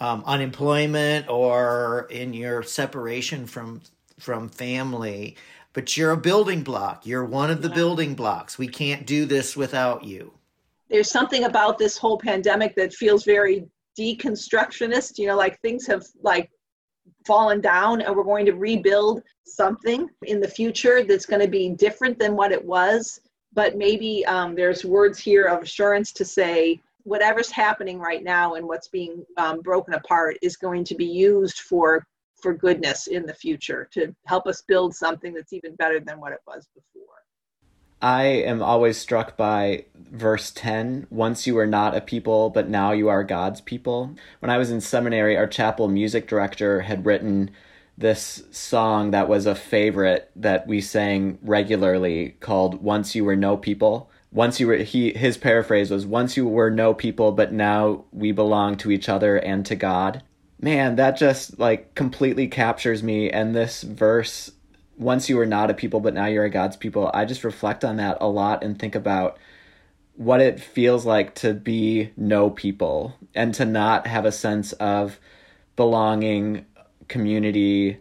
um, 0.00 0.22
unemployment 0.26 1.30
or 1.30 2.08
in 2.10 2.34
your 2.34 2.62
separation 2.62 3.46
from 3.46 3.80
from 4.18 4.50
family. 4.50 5.38
But 5.72 5.96
you're 5.96 6.10
a 6.10 6.18
building 6.18 6.62
block. 6.62 7.06
You're 7.06 7.24
one 7.24 7.50
of 7.50 7.62
the 7.62 7.70
building 7.70 8.14
blocks. 8.14 8.58
We 8.58 8.68
can't 8.68 9.06
do 9.06 9.24
this 9.24 9.56
without 9.56 10.04
you. 10.04 10.34
There's 10.90 11.10
something 11.10 11.44
about 11.44 11.78
this 11.78 11.96
whole 11.96 12.18
pandemic 12.18 12.76
that 12.76 12.92
feels 12.92 13.24
very 13.24 13.66
deconstructionist 13.98 15.18
you 15.18 15.26
know 15.26 15.36
like 15.36 15.60
things 15.60 15.86
have 15.86 16.04
like 16.22 16.50
fallen 17.26 17.60
down 17.60 18.00
and 18.00 18.14
we're 18.14 18.24
going 18.24 18.46
to 18.46 18.52
rebuild 18.52 19.22
something 19.44 20.08
in 20.22 20.40
the 20.40 20.48
future 20.48 21.02
that's 21.02 21.26
going 21.26 21.42
to 21.42 21.48
be 21.48 21.70
different 21.70 22.18
than 22.18 22.36
what 22.36 22.52
it 22.52 22.64
was. 22.64 23.20
But 23.52 23.76
maybe 23.76 24.24
um, 24.26 24.54
there's 24.54 24.84
words 24.84 25.18
here 25.18 25.46
of 25.46 25.62
assurance 25.62 26.12
to 26.12 26.24
say 26.24 26.80
whatever's 27.04 27.50
happening 27.50 27.98
right 27.98 28.22
now 28.22 28.54
and 28.54 28.66
what's 28.66 28.88
being 28.88 29.24
um, 29.36 29.60
broken 29.60 29.94
apart 29.94 30.36
is 30.42 30.56
going 30.56 30.84
to 30.84 30.94
be 30.94 31.06
used 31.06 31.60
for 31.60 32.06
for 32.40 32.54
goodness 32.54 33.08
in 33.08 33.26
the 33.26 33.34
future 33.34 33.88
to 33.92 34.14
help 34.26 34.46
us 34.46 34.62
build 34.68 34.94
something 34.94 35.34
that's 35.34 35.52
even 35.52 35.74
better 35.74 35.98
than 35.98 36.20
what 36.20 36.32
it 36.32 36.38
was 36.46 36.68
before 36.72 37.17
I 38.00 38.24
am 38.24 38.62
always 38.62 38.96
struck 38.96 39.36
by 39.36 39.84
verse 40.10 40.50
10 40.50 41.06
once 41.10 41.46
you 41.46 41.54
were 41.54 41.66
not 41.66 41.96
a 41.96 42.00
people, 42.00 42.50
but 42.50 42.68
now 42.68 42.92
you 42.92 43.08
are 43.08 43.24
God's 43.24 43.60
people. 43.60 44.14
When 44.40 44.50
I 44.50 44.58
was 44.58 44.70
in 44.70 44.80
seminary, 44.80 45.36
our 45.36 45.46
chapel 45.46 45.88
music 45.88 46.28
director 46.28 46.82
had 46.82 47.06
written 47.06 47.50
this 47.96 48.44
song 48.52 49.10
that 49.10 49.28
was 49.28 49.46
a 49.46 49.54
favorite 49.56 50.30
that 50.36 50.66
we 50.66 50.80
sang 50.80 51.38
regularly 51.42 52.36
called 52.40 52.80
Once 52.82 53.14
You 53.14 53.24
Were 53.24 53.36
No 53.36 53.56
People. 53.56 54.10
Once 54.30 54.60
you 54.60 54.68
were 54.68 54.76
he 54.76 55.12
his 55.14 55.36
paraphrase 55.36 55.90
was 55.90 56.06
once 56.06 56.36
you 56.36 56.46
were 56.46 56.70
no 56.70 56.92
people 56.92 57.32
but 57.32 57.50
now 57.50 58.04
we 58.12 58.30
belong 58.30 58.76
to 58.76 58.90
each 58.90 59.08
other 59.08 59.36
and 59.36 59.66
to 59.66 59.74
God. 59.74 60.22
Man, 60.60 60.96
that 60.96 61.16
just 61.16 61.58
like 61.58 61.94
completely 61.94 62.46
captures 62.46 63.02
me 63.02 63.30
and 63.30 63.54
this 63.54 63.82
verse 63.82 64.52
once 64.98 65.28
you 65.28 65.36
were 65.36 65.46
not 65.46 65.70
a 65.70 65.74
people, 65.74 66.00
but 66.00 66.14
now 66.14 66.26
you're 66.26 66.44
a 66.44 66.50
God's 66.50 66.76
people, 66.76 67.10
I 67.14 67.24
just 67.24 67.44
reflect 67.44 67.84
on 67.84 67.96
that 67.96 68.18
a 68.20 68.28
lot 68.28 68.62
and 68.64 68.78
think 68.78 68.94
about 68.94 69.38
what 70.16 70.40
it 70.40 70.60
feels 70.60 71.06
like 71.06 71.36
to 71.36 71.54
be 71.54 72.10
no 72.16 72.50
people 72.50 73.14
and 73.34 73.54
to 73.54 73.64
not 73.64 74.08
have 74.08 74.24
a 74.24 74.32
sense 74.32 74.72
of 74.74 75.20
belonging, 75.76 76.66
community, 77.06 77.98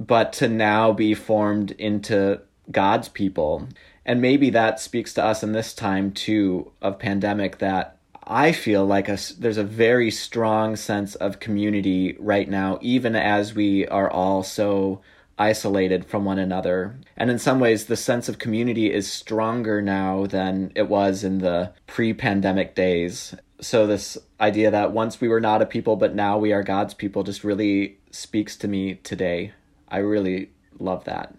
but 0.00 0.32
to 0.32 0.48
now 0.48 0.92
be 0.92 1.12
formed 1.12 1.72
into 1.72 2.40
God's 2.70 3.10
people. 3.10 3.68
And 4.06 4.22
maybe 4.22 4.48
that 4.50 4.80
speaks 4.80 5.12
to 5.14 5.22
us 5.22 5.42
in 5.42 5.52
this 5.52 5.74
time 5.74 6.12
too 6.12 6.72
of 6.80 6.98
pandemic 6.98 7.58
that 7.58 7.98
I 8.24 8.52
feel 8.52 8.86
like 8.86 9.08
a, 9.08 9.18
there's 9.38 9.58
a 9.58 9.64
very 9.64 10.10
strong 10.10 10.76
sense 10.76 11.14
of 11.16 11.40
community 11.40 12.16
right 12.18 12.48
now, 12.48 12.78
even 12.80 13.14
as 13.14 13.54
we 13.54 13.86
are 13.88 14.10
all 14.10 14.42
so 14.42 15.02
isolated 15.38 16.04
from 16.04 16.24
one 16.24 16.38
another. 16.38 16.98
And 17.16 17.30
in 17.30 17.38
some 17.38 17.60
ways, 17.60 17.86
the 17.86 17.96
sense 17.96 18.28
of 18.28 18.38
community 18.38 18.92
is 18.92 19.10
stronger 19.10 19.82
now 19.82 20.26
than 20.26 20.72
it 20.74 20.88
was 20.88 21.24
in 21.24 21.38
the 21.38 21.72
pre 21.86 22.12
pandemic 22.12 22.74
days. 22.74 23.34
So, 23.60 23.86
this 23.86 24.18
idea 24.40 24.70
that 24.70 24.92
once 24.92 25.20
we 25.20 25.28
were 25.28 25.40
not 25.40 25.62
a 25.62 25.66
people, 25.66 25.96
but 25.96 26.14
now 26.14 26.38
we 26.38 26.52
are 26.52 26.62
God's 26.62 26.94
people 26.94 27.22
just 27.22 27.44
really 27.44 27.98
speaks 28.10 28.56
to 28.56 28.68
me 28.68 28.96
today. 28.96 29.52
I 29.88 29.98
really 29.98 30.50
love 30.78 31.04
that. 31.04 31.34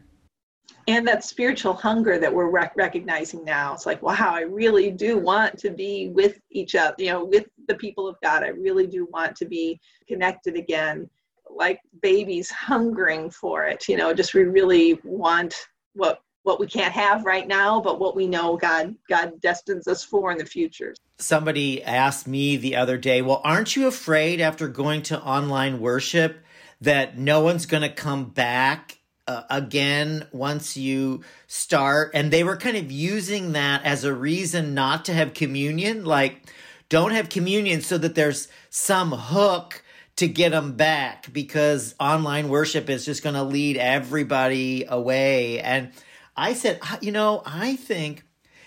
And 0.88 1.08
that 1.08 1.24
spiritual 1.24 1.74
hunger 1.74 2.20
that 2.20 2.34
we're 2.34 2.50
rec- 2.50 2.76
recognizing 2.76 3.46
now. 3.46 3.74
It's 3.74 3.86
like, 3.86 4.02
wow, 4.02 4.32
I 4.34 4.42
really 4.42 4.92
do 4.92 5.18
want 5.18 5.58
to 5.60 5.70
be 5.70 6.10
with 6.10 6.40
each 6.52 6.76
other, 6.76 6.96
you 6.98 7.08
know, 7.08 7.24
with 7.24 7.48
the 7.68 7.76
people 7.76 8.08
of 8.08 8.18
God. 8.22 8.44
I 8.44 8.48
really 8.48 8.86
do 8.88 9.08
want 9.12 9.36
to 9.38 9.46
be 9.46 9.80
connected 10.08 10.58
again 10.58 11.10
like 11.56 11.80
babies 12.02 12.50
hungering 12.50 13.30
for 13.30 13.66
it 13.66 13.88
you 13.88 13.98
know 13.98 14.14
just 14.14 14.34
we 14.34 14.44
really 14.44 15.00
want 15.04 15.56
what 15.94 16.22
what 16.44 16.60
we 16.60 16.68
can't 16.68 16.94
have 16.94 17.26
right 17.26 17.48
now 17.48 17.80
but 17.82 18.00
what 18.00 18.16
we 18.16 18.28
know 18.28 18.58
god 18.58 18.96
god 19.10 19.40
destines 19.42 19.88
us 19.88 20.04
for 20.04 20.32
in 20.32 20.38
the 20.38 20.46
future. 20.46 20.94
Somebody 21.18 21.82
asked 21.84 22.28
me 22.28 22.58
the 22.58 22.76
other 22.76 22.98
day 22.98 23.22
well 23.22 23.42
aren't 23.44 23.76
you 23.76 23.88
afraid 23.88 24.42
after 24.42 24.68
going 24.68 25.02
to 25.04 25.22
online 25.22 25.80
worship 25.80 26.44
that 26.82 27.18
no 27.18 27.42
one's 27.42 27.66
going 27.66 27.84
to 27.84 27.90
come 27.90 28.26
back 28.26 29.00
uh, 29.26 29.44
again 29.50 30.28
once 30.32 30.76
you 30.76 31.22
start? 31.48 32.12
And 32.14 32.30
they 32.30 32.44
were 32.44 32.58
kind 32.58 32.76
of 32.76 32.92
using 32.92 33.54
that 33.54 33.84
as 33.86 34.04
a 34.04 34.14
reason 34.14 34.74
not 34.74 35.06
to 35.06 35.14
have 35.14 35.34
communion 35.34 36.04
like 36.04 36.42
don't 36.90 37.12
have 37.12 37.30
communion 37.30 37.82
so 37.82 37.98
that 37.98 38.16
there's 38.16 38.50
some 38.70 39.12
hook 39.12 39.83
to 40.18 40.28
get 40.28 40.52
them 40.52 40.74
back 40.74 41.32
because 41.34 41.96
online 42.00 42.50
worship 42.50 42.90
is 42.90 43.06
just 43.06 43.24
going 43.24 43.36
to 43.36 43.44
lead 43.44 43.78
everybody 43.78 44.86
away. 44.88 45.60
And 45.60 45.92
I 46.36 46.54
said, 46.54 46.80
you 47.02 47.12
know, 47.12 47.42
I 47.46 47.76
think 47.76 48.24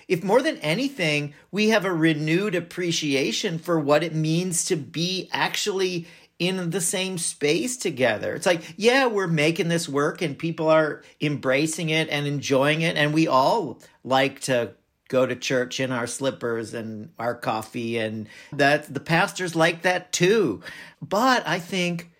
if 0.08 0.22
more 0.22 0.42
than 0.42 0.58
anything, 0.58 1.34
we 1.50 1.70
have 1.70 1.84
a 1.84 1.92
renewed 1.92 2.54
appreciation 2.54 3.58
for 3.58 3.78
what 3.78 4.04
it 4.04 4.14
means 4.14 4.66
to 4.66 4.76
be 4.76 5.28
actually 5.32 6.06
in 6.38 6.70
the 6.70 6.80
same 6.80 7.16
space 7.18 7.76
together. 7.76 8.34
It's 8.34 8.46
like, 8.46 8.62
yeah, 8.76 9.06
we're 9.06 9.26
making 9.26 9.68
this 9.68 9.88
work 9.88 10.22
and 10.22 10.38
people 10.38 10.68
are 10.68 11.02
embracing 11.20 11.88
it 11.88 12.08
and 12.10 12.26
enjoying 12.26 12.82
it. 12.82 12.96
And 12.96 13.14
we 13.14 13.26
all 13.26 13.80
like 14.04 14.40
to 14.40 14.72
go 15.08 15.26
to 15.26 15.36
church 15.36 15.80
in 15.80 15.92
our 15.92 16.06
slippers 16.06 16.74
and 16.74 17.10
our 17.18 17.34
coffee 17.34 17.98
and 17.98 18.28
that 18.52 18.92
the 18.92 19.00
pastors 19.00 19.54
like 19.54 19.82
that 19.82 20.12
too. 20.12 20.62
But 21.00 21.46
i 21.46 21.58
think 21.58 22.10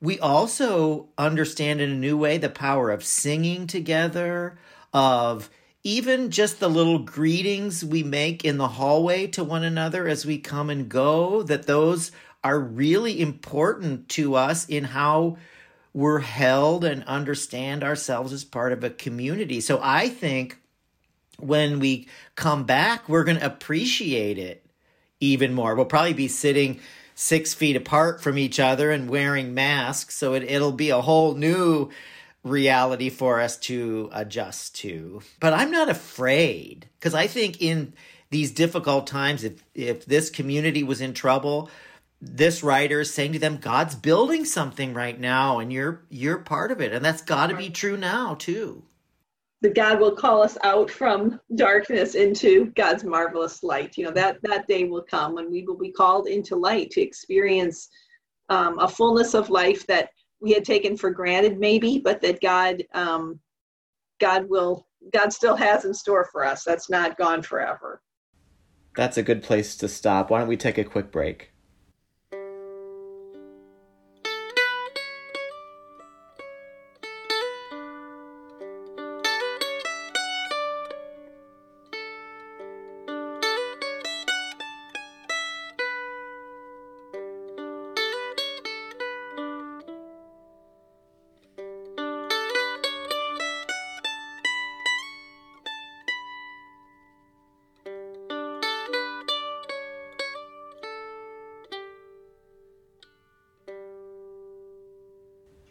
we 0.00 0.18
also 0.18 1.08
understand 1.16 1.80
in 1.80 1.90
a 1.90 1.94
new 1.94 2.16
way 2.16 2.36
the 2.36 2.50
power 2.50 2.90
of 2.90 3.04
singing 3.04 3.66
together 3.66 4.58
of 4.92 5.48
even 5.82 6.30
just 6.30 6.60
the 6.60 6.68
little 6.68 6.98
greetings 6.98 7.84
we 7.84 8.02
make 8.02 8.44
in 8.44 8.58
the 8.58 8.68
hallway 8.68 9.26
to 9.28 9.44
one 9.44 9.64
another 9.64 10.08
as 10.08 10.24
we 10.24 10.38
come 10.38 10.70
and 10.70 10.88
go 10.88 11.42
that 11.42 11.66
those 11.66 12.10
are 12.42 12.58
really 12.58 13.20
important 13.20 14.08
to 14.08 14.34
us 14.34 14.66
in 14.66 14.84
how 14.84 15.36
we're 15.92 16.18
held 16.18 16.84
and 16.84 17.04
understand 17.04 17.84
ourselves 17.84 18.32
as 18.32 18.44
part 18.44 18.72
of 18.72 18.82
a 18.82 18.90
community. 18.90 19.60
So 19.60 19.78
i 19.82 20.08
think 20.08 20.60
when 21.38 21.80
we 21.80 22.08
come 22.34 22.64
back, 22.64 23.08
we're 23.08 23.24
going 23.24 23.38
to 23.38 23.46
appreciate 23.46 24.38
it 24.38 24.64
even 25.20 25.54
more. 25.54 25.74
We'll 25.74 25.84
probably 25.86 26.12
be 26.12 26.28
sitting 26.28 26.80
six 27.14 27.54
feet 27.54 27.76
apart 27.76 28.20
from 28.20 28.38
each 28.38 28.58
other 28.58 28.90
and 28.90 29.08
wearing 29.08 29.54
masks. 29.54 30.16
So 30.16 30.34
it, 30.34 30.44
it'll 30.44 30.72
be 30.72 30.90
a 30.90 31.00
whole 31.00 31.34
new 31.34 31.90
reality 32.42 33.08
for 33.08 33.40
us 33.40 33.56
to 33.56 34.10
adjust 34.12 34.76
to. 34.76 35.22
But 35.40 35.54
I'm 35.54 35.70
not 35.70 35.88
afraid 35.88 36.88
because 36.98 37.14
I 37.14 37.26
think 37.26 37.60
in 37.62 37.94
these 38.30 38.50
difficult 38.50 39.06
times, 39.06 39.44
if, 39.44 39.64
if 39.74 40.04
this 40.04 40.28
community 40.28 40.82
was 40.82 41.00
in 41.00 41.14
trouble, 41.14 41.70
this 42.20 42.62
writer 42.62 43.00
is 43.00 43.14
saying 43.14 43.32
to 43.32 43.38
them, 43.38 43.58
God's 43.58 43.94
building 43.94 44.44
something 44.44 44.92
right 44.92 45.18
now 45.18 45.58
and 45.58 45.72
you're 45.72 46.02
you're 46.10 46.38
part 46.38 46.70
of 46.72 46.80
it. 46.80 46.92
And 46.92 47.04
that's 47.04 47.22
gotta 47.22 47.54
be 47.54 47.70
true 47.70 47.96
now 47.96 48.34
too 48.34 48.82
that 49.64 49.74
God 49.74 49.98
will 49.98 50.12
call 50.14 50.42
us 50.42 50.58
out 50.62 50.90
from 50.90 51.40
darkness 51.54 52.16
into 52.16 52.66
God's 52.76 53.02
marvelous 53.02 53.62
light. 53.62 53.96
You 53.96 54.04
know, 54.04 54.10
that, 54.10 54.36
that 54.42 54.68
day 54.68 54.84
will 54.84 55.06
come 55.10 55.34
when 55.34 55.50
we 55.50 55.62
will 55.62 55.78
be 55.78 55.90
called 55.90 56.28
into 56.28 56.54
light 56.54 56.90
to 56.90 57.00
experience 57.00 57.88
um, 58.50 58.78
a 58.78 58.86
fullness 58.86 59.32
of 59.32 59.48
life 59.48 59.86
that 59.86 60.10
we 60.38 60.52
had 60.52 60.66
taken 60.66 60.98
for 60.98 61.10
granted 61.10 61.58
maybe, 61.58 61.98
but 61.98 62.20
that 62.20 62.42
God, 62.42 62.84
um, 62.92 63.40
God 64.20 64.50
will, 64.50 64.86
God 65.14 65.32
still 65.32 65.56
has 65.56 65.86
in 65.86 65.94
store 65.94 66.28
for 66.30 66.44
us. 66.44 66.62
That's 66.62 66.90
not 66.90 67.16
gone 67.16 67.40
forever. 67.40 68.02
That's 68.94 69.16
a 69.16 69.22
good 69.22 69.42
place 69.42 69.78
to 69.78 69.88
stop. 69.88 70.28
Why 70.28 70.40
don't 70.40 70.48
we 70.48 70.58
take 70.58 70.76
a 70.76 70.84
quick 70.84 71.10
break? 71.10 71.53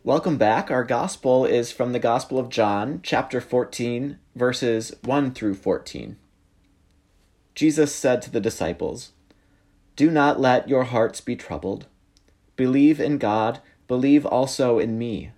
Welcome 0.05 0.35
back. 0.35 0.69
Our 0.69 0.83
gospel 0.83 1.45
is 1.45 1.71
from 1.71 1.93
the 1.93 1.97
Gospel 1.97 2.37
of 2.37 2.49
John, 2.49 2.99
chapter 3.03 3.39
14, 3.39 4.19
verses 4.35 4.93
1 5.05 5.31
through 5.31 5.53
14. 5.53 6.17
Jesus 7.55 7.95
said 7.95 8.21
to 8.21 8.29
the 8.29 8.41
disciples, 8.41 9.13
Do 9.95 10.11
not 10.11 10.41
let 10.41 10.67
your 10.67 10.83
hearts 10.83 11.21
be 11.21 11.37
troubled. 11.37 11.85
Believe 12.57 12.99
in 12.99 13.17
God, 13.17 13.61
believe 13.87 14.25
also 14.25 14.77
in 14.77 14.97
me. 14.97 15.31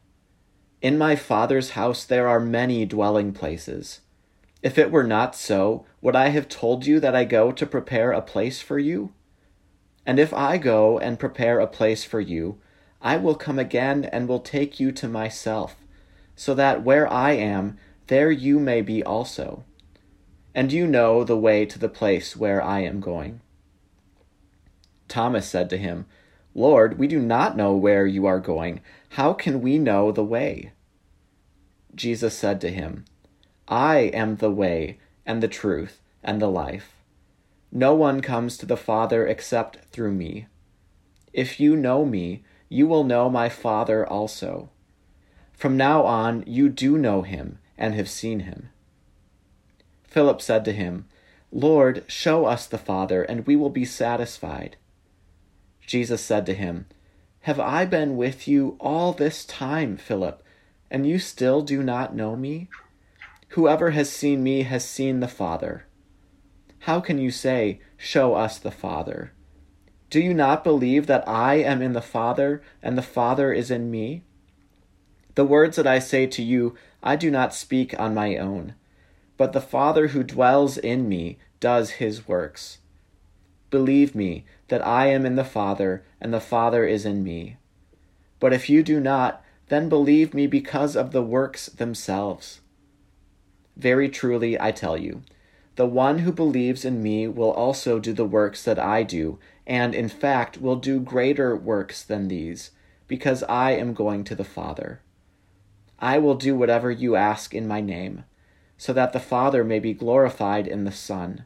In 0.82 0.98
my 0.98 1.16
Father's 1.16 1.72
house 1.72 2.04
there 2.04 2.28
are 2.28 2.40
many 2.40 2.88
dwelling 2.88 3.34
places. 3.34 4.02
If 4.64 4.80
it 4.80 4.90
were 4.90 5.04
not 5.04 5.36
so, 5.36 5.86
would 6.02 6.16
I 6.16 6.30
have 6.30 6.50
told 6.50 6.88
you 6.88 7.00
that 7.02 7.16
I 7.16 7.24
go 7.24 7.52
to 7.52 7.68
prepare 7.68 8.12
a 8.12 8.20
place 8.20 8.64
for 8.64 8.80
you? 8.80 9.14
And 10.08 10.18
if 10.18 10.34
I 10.34 10.58
go 10.58 10.98
and 10.98 11.20
prepare 11.20 11.60
a 11.60 11.68
place 11.68 12.04
for 12.04 12.20
you, 12.20 12.58
I 13.06 13.18
will 13.18 13.36
come 13.36 13.60
again 13.60 14.06
and 14.06 14.28
will 14.28 14.40
take 14.40 14.80
you 14.80 14.92
to 14.94 15.08
myself, 15.08 15.76
so 16.36 16.56
that 16.56 16.84
where 16.84 17.08
I 17.08 17.34
am, 17.34 17.78
there 18.08 18.32
you 18.32 18.60
may 18.60 18.82
be 18.82 19.04
also. 19.04 19.64
And 20.56 20.74
you 20.74 20.88
know 20.88 21.24
the 21.24 21.38
way 21.38 21.68
to 21.68 21.78
the 21.78 21.88
place 21.88 22.36
where 22.36 22.64
I 22.64 22.80
am 22.80 23.00
going. 23.02 23.42
Thomas 25.08 25.48
said 25.48 25.70
to 25.70 25.78
him, 25.78 26.08
Lord, 26.56 26.98
we 26.98 27.06
do 27.06 27.20
not 27.20 27.56
know 27.56 27.76
where 27.76 28.08
you 28.08 28.26
are 28.26 28.40
going. 28.40 28.82
How 29.10 29.34
can 29.34 29.62
we 29.62 29.78
know 29.78 30.12
the 30.12 30.24
way? 30.24 30.72
Jesus 31.94 32.36
said 32.36 32.60
to 32.62 32.72
him, 32.72 33.06
I 33.68 33.98
am 34.16 34.38
the 34.38 34.50
way, 34.50 34.98
and 35.28 35.44
the 35.44 35.48
truth, 35.48 36.02
and 36.24 36.42
the 36.42 36.48
life. 36.48 36.94
No 37.72 37.94
one 37.94 38.22
comes 38.22 38.58
to 38.58 38.66
the 38.66 38.76
Father 38.76 39.28
except 39.28 39.86
through 39.92 40.14
me. 40.14 40.48
If 41.34 41.60
you 41.60 41.76
know 41.76 42.04
me, 42.04 42.44
you 42.70 42.88
will 42.88 43.04
know 43.04 43.30
my 43.30 43.50
Father 43.50 44.06
also. 44.06 44.70
From 45.54 45.78
now 45.78 46.04
on, 46.04 46.44
you 46.46 46.70
do 46.70 46.98
know 46.98 47.22
him 47.22 47.60
and 47.78 47.94
have 47.94 48.10
seen 48.10 48.42
him. 48.42 48.70
Philip 50.04 50.42
said 50.42 50.66
to 50.66 50.72
him, 50.72 51.06
Lord, 51.52 52.04
show 52.08 52.46
us 52.46 52.68
the 52.68 52.78
Father, 52.78 53.24
and 53.24 53.48
we 53.48 53.56
will 53.56 53.70
be 53.70 53.86
satisfied. 53.86 54.78
Jesus 55.86 56.22
said 56.22 56.46
to 56.48 56.54
him, 56.54 56.88
Have 57.42 57.60
I 57.60 57.86
been 57.86 58.18
with 58.18 58.48
you 58.48 58.76
all 58.80 59.14
this 59.14 59.46
time, 59.46 59.98
Philip, 59.98 60.44
and 60.90 61.08
you 61.08 61.20
still 61.20 61.62
do 61.62 61.84
not 61.84 62.16
know 62.16 62.36
me? 62.36 62.70
Whoever 63.50 63.92
has 63.92 64.10
seen 64.10 64.44
me 64.44 64.64
has 64.64 64.84
seen 64.84 65.20
the 65.20 65.28
Father. 65.28 65.86
How 66.80 67.00
can 67.00 67.18
you 67.18 67.32
say, 67.32 67.80
Show 67.98 68.34
us 68.34 68.60
the 68.60 68.72
Father? 68.72 69.32
Do 70.16 70.22
you 70.22 70.34
not 70.34 70.64
believe 70.64 71.08
that 71.08 71.28
I 71.28 71.56
am 71.56 71.82
in 71.82 71.92
the 71.92 72.02
Father, 72.02 72.64
and 72.82 72.98
the 72.98 73.02
Father 73.02 73.52
is 73.52 73.70
in 73.70 73.92
me? 73.92 74.24
The 75.34 75.44
words 75.44 75.76
that 75.76 75.86
I 75.86 76.00
say 76.00 76.26
to 76.26 76.42
you, 76.42 76.74
I 77.04 77.18
do 77.18 77.30
not 77.30 77.54
speak 77.54 77.94
on 78.00 78.14
my 78.14 78.38
own, 78.38 78.76
but 79.36 79.52
the 79.52 79.60
Father 79.60 80.08
who 80.08 80.24
dwells 80.24 80.78
in 80.78 81.10
me 81.10 81.38
does 81.60 82.00
his 82.00 82.30
works. 82.30 82.78
Believe 83.70 84.16
me 84.16 84.46
that 84.70 84.88
I 84.88 85.08
am 85.08 85.26
in 85.26 85.36
the 85.36 85.44
Father, 85.44 86.06
and 86.22 86.34
the 86.34 86.40
Father 86.40 86.86
is 86.86 87.06
in 87.06 87.22
me. 87.22 87.58
But 88.40 88.54
if 88.54 88.70
you 88.70 88.84
do 88.84 89.02
not, 89.02 89.44
then 89.68 89.90
believe 89.90 90.34
me 90.34 90.48
because 90.48 90.96
of 90.96 91.12
the 91.12 91.24
works 91.24 91.66
themselves. 91.66 92.62
Very 93.76 94.08
truly, 94.08 94.58
I 94.58 94.72
tell 94.72 94.98
you, 94.98 95.24
the 95.76 95.86
one 95.86 96.20
who 96.20 96.32
believes 96.32 96.86
in 96.86 97.04
me 97.04 97.28
will 97.28 97.52
also 97.52 98.00
do 98.00 98.14
the 98.14 98.26
works 98.26 98.64
that 98.64 98.80
I 98.80 99.04
do, 99.04 99.40
and 99.68 99.94
in 99.94 100.08
fact 100.08 100.62
will 100.62 100.78
do 100.78 101.00
greater 101.00 101.56
works 101.56 102.04
than 102.04 102.28
these, 102.28 102.72
because 103.08 103.44
I 103.44 103.72
am 103.72 103.94
going 103.94 104.24
to 104.26 104.36
the 104.36 104.44
Father. 104.44 105.02
I 106.00 106.18
will 106.18 106.36
do 106.36 106.56
whatever 106.56 106.92
you 106.92 107.16
ask 107.16 107.54
in 107.54 107.68
my 107.68 107.82
name, 107.82 108.24
so 108.78 108.94
that 108.94 109.14
the 109.14 109.20
Father 109.20 109.64
may 109.64 109.80
be 109.80 109.94
glorified 109.94 110.68
in 110.68 110.84
the 110.84 110.92
Son. 110.92 111.46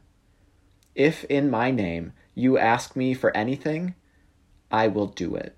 If 0.95 1.23
in 1.25 1.49
my 1.49 1.71
name 1.71 2.13
you 2.35 2.57
ask 2.57 2.95
me 2.95 3.13
for 3.13 3.35
anything, 3.35 3.95
I 4.71 4.87
will 4.87 5.07
do 5.07 5.35
it. 5.35 5.55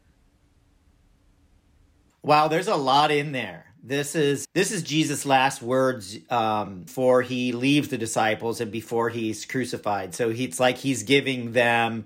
Wow, 2.24 2.48
there's 2.48 2.68
a 2.68 2.76
lot 2.76 3.12
in 3.12 3.32
there. 3.32 3.71
This 3.84 4.16
is 4.16 4.48
this 4.54 4.72
is 4.72 4.84
Jesus' 4.84 5.26
last 5.26 5.62
words 5.62 6.18
um, 6.30 6.82
before 6.82 7.24
he 7.24 7.52
leaves 7.52 7.88
the 7.88 7.98
disciples 7.98 8.62
and 8.62 8.72
before 8.72 9.10
he's 9.10 9.46
crucified. 9.46 10.14
So 10.14 10.30
he, 10.30 10.44
it's 10.44 10.60
like 10.60 10.78
he's 10.78 11.02
giving 11.04 11.54
them 11.54 12.06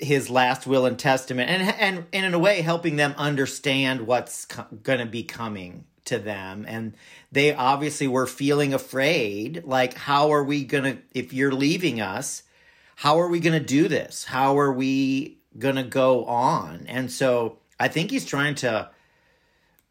his 0.00 0.30
last 0.30 0.66
will 0.66 0.86
and 0.86 0.98
testament, 0.98 1.50
and 1.50 1.62
and, 1.62 2.06
and 2.12 2.26
in 2.26 2.34
a 2.34 2.38
way 2.38 2.62
helping 2.62 2.96
them 2.96 3.14
understand 3.18 4.06
what's 4.06 4.46
co- 4.46 4.66
going 4.82 5.00
to 5.00 5.06
be 5.06 5.22
coming 5.22 5.84
to 6.06 6.18
them. 6.18 6.64
And 6.66 6.94
they 7.30 7.54
obviously 7.54 8.08
were 8.08 8.26
feeling 8.26 8.72
afraid. 8.72 9.64
Like, 9.64 9.94
how 9.94 10.32
are 10.32 10.44
we 10.44 10.64
going 10.64 10.84
to? 10.84 10.98
If 11.12 11.34
you're 11.34 11.52
leaving 11.52 12.00
us, 12.00 12.42
how 12.96 13.20
are 13.20 13.28
we 13.28 13.40
going 13.40 13.58
to 13.58 13.64
do 13.64 13.88
this? 13.88 14.24
How 14.24 14.58
are 14.58 14.72
we 14.72 15.38
going 15.58 15.76
to 15.76 15.82
go 15.82 16.24
on? 16.24 16.86
And 16.88 17.12
so 17.12 17.58
I 17.78 17.88
think 17.88 18.10
he's 18.10 18.24
trying 18.24 18.54
to 18.56 18.90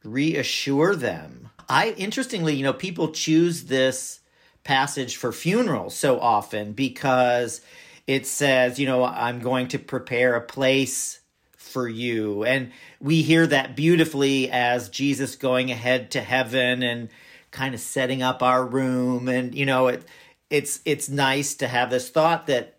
reassure 0.06 0.96
them. 0.96 1.50
I 1.68 1.92
interestingly, 1.92 2.56
you 2.56 2.64
know, 2.64 2.74
people 2.74 3.12
choose 3.12 3.66
this 3.66 4.20
passage 4.64 5.16
for 5.16 5.32
funerals 5.32 5.96
so 5.96 6.20
often 6.20 6.74
because 6.74 7.62
it 8.08 8.28
says, 8.28 8.80
you 8.80 8.86
know, 8.86 9.04
I'm 9.04 9.40
going 9.40 9.68
to 9.70 9.80
prepare 9.80 10.36
a 10.36 10.42
place 10.42 11.20
for 11.58 11.88
you. 11.88 12.44
And 12.44 12.72
we 13.02 13.22
hear 13.22 13.46
that 13.48 13.76
beautifully 13.76 14.50
as 14.50 14.90
Jesus 14.90 15.36
going 15.36 15.72
ahead 15.72 16.12
to 16.12 16.22
heaven 16.22 16.84
and 16.84 17.10
kind 17.52 17.74
of 17.74 17.82
setting 17.82 18.22
up 18.22 18.44
our 18.44 18.66
room 18.66 19.28
and 19.28 19.56
you 19.56 19.66
know, 19.66 19.88
it 19.88 20.04
it's 20.50 20.80
it's 20.86 21.10
nice 21.10 21.56
to 21.56 21.68
have 21.68 21.90
this 21.90 22.10
thought 22.10 22.48
that 22.48 22.78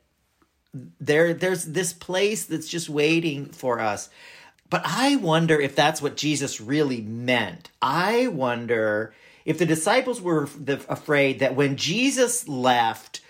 there 1.01 1.35
there's 1.35 1.65
this 1.65 1.93
place 1.93 2.45
that's 2.45 2.69
just 2.69 2.89
waiting 2.89 3.47
for 3.47 3.81
us. 3.81 4.09
But 4.69 4.83
I 4.85 5.17
wonder 5.17 5.61
if 5.61 5.77
that's 5.77 6.03
what 6.03 6.17
Jesus 6.17 6.61
really 6.61 7.01
meant. 7.01 7.71
I 7.81 8.27
wonder 8.27 9.15
if 9.45 9.59
the 9.59 9.67
disciples 9.67 10.21
were 10.21 10.49
afraid 10.89 11.39
that 11.39 11.55
when 11.55 11.77
Jesus 11.77 12.49
left, 12.49 13.21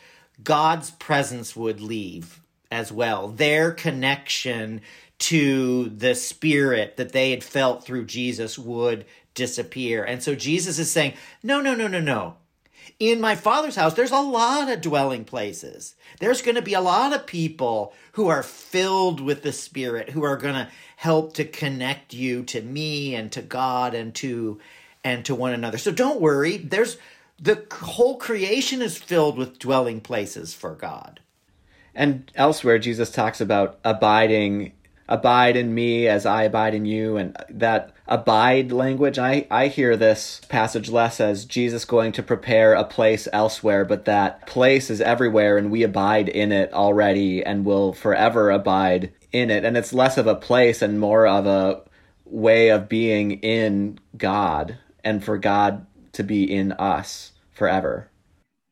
God's 0.42 0.90
presence 0.92 1.54
would 1.54 1.80
leave 1.80 2.40
as 2.70 2.90
well. 2.90 3.28
Their 3.28 3.72
connection 3.72 4.80
to 5.18 5.90
the 5.90 6.14
spirit 6.14 6.96
that 6.96 7.12
they 7.12 7.30
had 7.30 7.44
felt 7.44 7.84
through 7.84 8.06
Jesus 8.06 8.58
would 8.58 9.04
disappear. 9.34 10.04
And 10.04 10.22
so 10.22 10.34
Jesus 10.34 10.78
is 10.78 10.90
saying, 10.90 11.14
no, 11.42 11.60
no, 11.60 11.74
no, 11.74 11.86
no, 11.86 12.00
no 12.00 12.36
in 12.98 13.20
my 13.20 13.34
father's 13.34 13.76
house, 13.76 13.94
there's 13.94 14.10
a 14.10 14.20
lot 14.20 14.70
of 14.70 14.80
dwelling 14.80 15.24
places. 15.24 15.94
There's 16.18 16.42
going 16.42 16.54
to 16.54 16.62
be 16.62 16.74
a 16.74 16.80
lot 16.80 17.12
of 17.12 17.26
people 17.26 17.92
who 18.12 18.28
are 18.28 18.42
filled 18.42 19.20
with 19.20 19.42
the 19.42 19.52
Spirit, 19.52 20.10
who 20.10 20.22
are 20.22 20.36
going 20.36 20.54
to 20.54 20.68
help 20.96 21.34
to 21.34 21.44
connect 21.44 22.14
you 22.14 22.42
to 22.44 22.62
me 22.62 23.14
and 23.14 23.30
to 23.32 23.42
God 23.42 23.94
and 23.94 24.14
to 24.16 24.60
and 25.04 25.24
to 25.26 25.34
one 25.34 25.52
another. 25.52 25.78
So 25.78 25.92
don't 25.92 26.20
worry. 26.20 26.56
There's 26.56 26.96
the 27.38 27.64
whole 27.70 28.16
creation 28.16 28.80
is 28.80 28.96
filled 28.96 29.36
with 29.36 29.58
dwelling 29.58 30.00
places 30.00 30.54
for 30.54 30.74
God. 30.74 31.20
And 31.94 32.30
elsewhere, 32.34 32.78
Jesus 32.78 33.10
talks 33.10 33.40
about 33.40 33.78
abiding 33.84 34.72
abide 35.08 35.56
in 35.56 35.74
me 35.74 36.08
as 36.08 36.26
I 36.26 36.44
abide 36.44 36.74
in 36.74 36.84
you. 36.84 37.16
And 37.16 37.36
that 37.50 37.92
abide 38.08 38.72
language, 38.72 39.18
I, 39.18 39.46
I 39.50 39.68
hear 39.68 39.96
this 39.96 40.40
passage 40.48 40.88
less 40.88 41.20
as 41.20 41.44
Jesus 41.44 41.84
going 41.84 42.12
to 42.12 42.22
prepare 42.22 42.74
a 42.74 42.84
place 42.84 43.28
elsewhere, 43.32 43.84
but 43.84 44.04
that 44.04 44.46
place 44.46 44.90
is 44.90 45.00
everywhere 45.00 45.56
and 45.58 45.70
we 45.70 45.82
abide 45.82 46.28
in 46.28 46.52
it 46.52 46.72
already 46.72 47.44
and 47.44 47.64
will 47.64 47.92
forever 47.92 48.50
abide 48.50 49.12
in 49.32 49.50
it. 49.50 49.64
And 49.64 49.76
it's 49.76 49.92
less 49.92 50.16
of 50.16 50.26
a 50.26 50.34
place 50.34 50.82
and 50.82 51.00
more 51.00 51.26
of 51.26 51.46
a 51.46 51.82
way 52.24 52.70
of 52.70 52.88
being 52.88 53.32
in 53.40 53.98
God 54.16 54.78
and 55.04 55.24
for 55.24 55.38
God 55.38 55.86
to 56.12 56.22
be 56.22 56.44
in 56.44 56.72
us 56.72 57.32
forever 57.52 58.10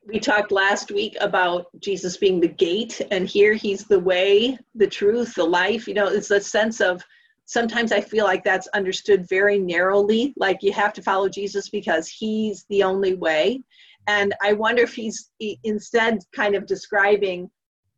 we 0.06 0.20
talked 0.20 0.52
last 0.52 0.90
week 0.90 1.16
about 1.20 1.66
Jesus 1.80 2.16
being 2.16 2.40
the 2.40 2.48
gate, 2.48 3.00
and 3.10 3.26
here 3.26 3.54
he's 3.54 3.84
the 3.84 3.98
way, 3.98 4.58
the 4.74 4.86
truth, 4.86 5.34
the 5.34 5.44
life. 5.44 5.88
You 5.88 5.94
know, 5.94 6.08
it's 6.08 6.30
a 6.30 6.40
sense 6.40 6.80
of 6.80 7.02
sometimes 7.46 7.92
I 7.92 8.00
feel 8.00 8.24
like 8.24 8.44
that's 8.44 8.68
understood 8.68 9.28
very 9.28 9.58
narrowly, 9.58 10.34
like 10.36 10.62
you 10.62 10.72
have 10.72 10.92
to 10.94 11.02
follow 11.02 11.28
Jesus 11.28 11.68
because 11.68 12.08
he's 12.08 12.64
the 12.70 12.82
only 12.82 13.14
way. 13.14 13.62
And 14.06 14.34
I 14.42 14.52
wonder 14.52 14.82
if 14.82 14.94
he's 14.94 15.30
instead 15.62 16.18
kind 16.34 16.54
of 16.54 16.66
describing 16.66 17.50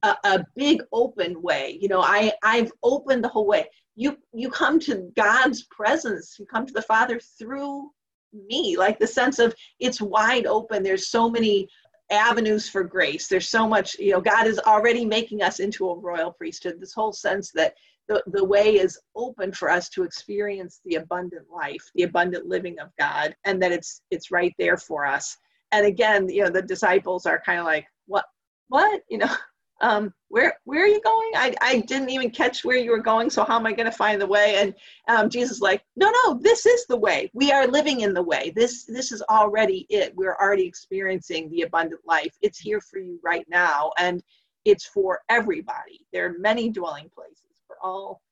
a, 0.03 0.17
a 0.25 0.45
big 0.55 0.83
open 0.93 1.43
way. 1.43 1.79
You 1.81 1.89
know, 1.89 2.01
I 2.01 2.33
I've 2.43 2.71
opened 2.83 3.25
the 3.25 3.29
whole 3.29 3.47
way. 3.47 3.67
You 3.97 4.17
you 4.33 4.51
come 4.51 4.79
to 4.81 5.11
God's 5.17 5.65
presence, 5.65 6.37
you 6.39 6.47
come 6.47 6.67
to 6.67 6.75
the 6.75 6.83
Father 6.83 7.19
through 7.39 7.91
me 8.33 8.77
like 8.77 8.99
the 8.99 9.07
sense 9.07 9.39
of 9.39 9.55
it's 9.81 9.99
wide 9.99 10.45
open 10.45 10.83
there's 10.83 11.09
so 11.09 11.31
many 11.31 11.67
avenues 12.11 12.69
for 12.69 12.85
grace. 12.85 13.29
There's 13.29 13.49
so 13.49 13.69
much, 13.69 13.99
you 13.99 14.13
know, 14.13 14.21
God 14.21 14.47
is 14.47 14.59
already 14.61 15.05
making 15.05 15.43
us 15.43 15.61
into 15.61 15.91
a 15.91 15.99
royal 15.99 16.33
priesthood. 16.33 16.81
This 16.81 16.93
whole 16.93 17.13
sense 17.13 17.51
that 17.53 17.75
the, 18.09 18.23
the 18.27 18.45
way 18.45 18.77
is 18.77 18.99
open 19.15 19.53
for 19.53 19.71
us 19.71 19.89
to 19.91 20.03
experience 20.03 20.81
the 20.85 20.97
abundant 20.97 21.47
life, 21.51 21.83
the 21.95 22.05
abundant 22.05 22.47
living 22.47 22.79
of 22.79 22.91
God, 22.99 23.35
and 23.45 23.61
that 23.63 23.73
it's 23.73 24.03
it's 24.11 24.31
right 24.31 24.55
there 24.59 24.77
for 24.77 25.07
us. 25.07 25.37
And 25.73 25.87
again, 25.87 26.29
you 26.29 26.45
know, 26.45 26.51
the 26.51 26.63
disciples 26.63 27.27
are 27.27 27.43
kind 27.45 27.59
of 27.59 27.67
like, 27.67 27.87
what 28.07 28.25
what? 28.69 29.03
You 29.11 29.19
know, 29.19 29.35
um, 29.81 30.15
where 30.29 30.55
where 30.65 30.85
are 30.85 30.89
you 30.89 31.01
going? 31.01 31.31
I, 31.35 31.55
I 31.61 31.81
didn't 31.81 32.11
even 32.11 32.31
catch 32.31 32.65
where 32.65 32.77
you 32.77 32.93
were 32.93 33.01
going, 33.01 33.29
so 33.29 33.45
how 33.45 33.57
am 33.57 33.67
I 33.67 33.73
going 33.73 33.91
to 33.91 33.97
find 33.97 34.21
the 34.21 34.27
way? 34.27 34.57
And 34.57 34.75
um, 35.09 35.29
Jesus 35.29 35.61
like, 35.61 35.83
no, 35.97 36.13
no, 36.25 36.39
this 36.41 36.65
is 36.65 36.87
the 36.87 36.97
way. 36.97 37.31
We 37.35 37.51
are 37.53 37.67
living 37.67 38.01
in 38.01 38.15
the 38.15 38.23
way. 38.23 38.53
This 38.55 38.85
this 38.85 39.11
is 39.11 39.23
already 39.29 39.87
it. 39.89 40.15
We're 40.15 40.37
already 40.37 40.67
experiencing 40.67 41.51
the 41.51 41.63
abundant 41.63 42.03
life. 42.07 42.37
It's 42.43 42.59
here 42.59 42.81
for 42.81 42.99
you 42.99 43.19
right 43.25 43.47
now, 43.49 43.91
and 43.99 44.23
it's 44.65 44.87
for 44.87 45.21
everybody. 45.29 46.07
There 46.13 46.27
are 46.27 46.39
many 46.39 46.71
dwelling 46.71 47.11
places. 47.15 47.46
We're 47.83 47.89
all 47.89 48.23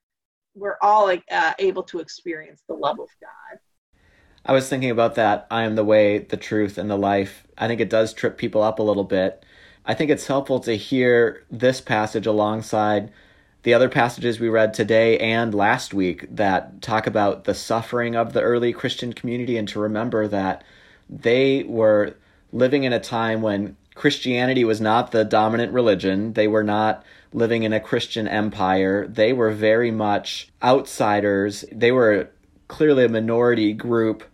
we're 0.55 0.79
all 0.81 1.11
uh, 1.31 1.53
able 1.59 1.83
to 1.83 1.99
experience 1.99 2.63
the 2.69 2.75
love 2.75 3.01
of 3.01 3.09
God. 3.21 3.59
I 4.47 4.53
was 4.53 4.69
thinking 4.69 4.91
about 4.91 5.17
that. 5.17 5.47
I 5.51 5.63
am 5.65 5.75
the 5.75 5.85
way, 5.85 6.19
the 6.19 6.37
truth, 6.37 6.79
and 6.79 6.89
the 6.89 6.97
life. 6.97 7.47
I 7.59 7.67
think 7.67 7.81
it 7.81 7.91
does 7.91 8.13
trip 8.13 8.39
people 8.39 8.63
up 8.63 8.79
a 8.79 8.83
little 8.83 9.05
bit 9.05 9.45
I 9.87 9.95
think 9.95 10.11
it's 10.11 10.27
helpful 10.27 10.61
to 10.61 10.77
hear 10.77 11.45
this 11.51 11.81
passage 11.81 12.27
alongside 12.27 13.13
the 13.65 13.75
other 13.75 13.89
passages 13.89 14.41
we 14.41 14.49
read 14.49 14.73
today 14.73 15.19
and 15.19 15.55
last 15.55 15.93
week 15.93 16.27
that 16.35 16.81
talk 16.81 17.07
about 17.07 17.45
the 17.45 17.55
suffering 17.55 18.17
of 18.17 18.33
the 18.33 18.41
early 18.41 18.73
Christian 18.73 19.13
community 19.13 19.57
and 19.57 19.69
to 19.69 19.79
remember 19.79 20.27
that 20.29 20.65
they 21.09 21.65
were 21.65 22.17
living 22.53 22.85
in 22.85 22.93
a 22.95 23.01
time 23.01 23.43
when 23.43 23.77
Christianity 23.95 24.65
was 24.65 24.81
not 24.81 25.13
the 25.13 25.25
dominant 25.25 25.73
religion. 25.73 26.33
They 26.33 26.49
were 26.49 26.65
not 26.65 27.05
living 27.33 27.63
in 27.63 27.73
a 27.73 27.81
Christian 27.81 28.27
empire. 28.27 29.07
They 29.07 29.33
were 29.33 29.51
very 29.51 29.91
much 29.91 30.49
outsiders. 30.63 31.65
They 31.73 31.93
were 31.93 32.31
clearly 32.69 33.05
a 33.05 33.09
minority 33.09 33.73
group 33.73 34.25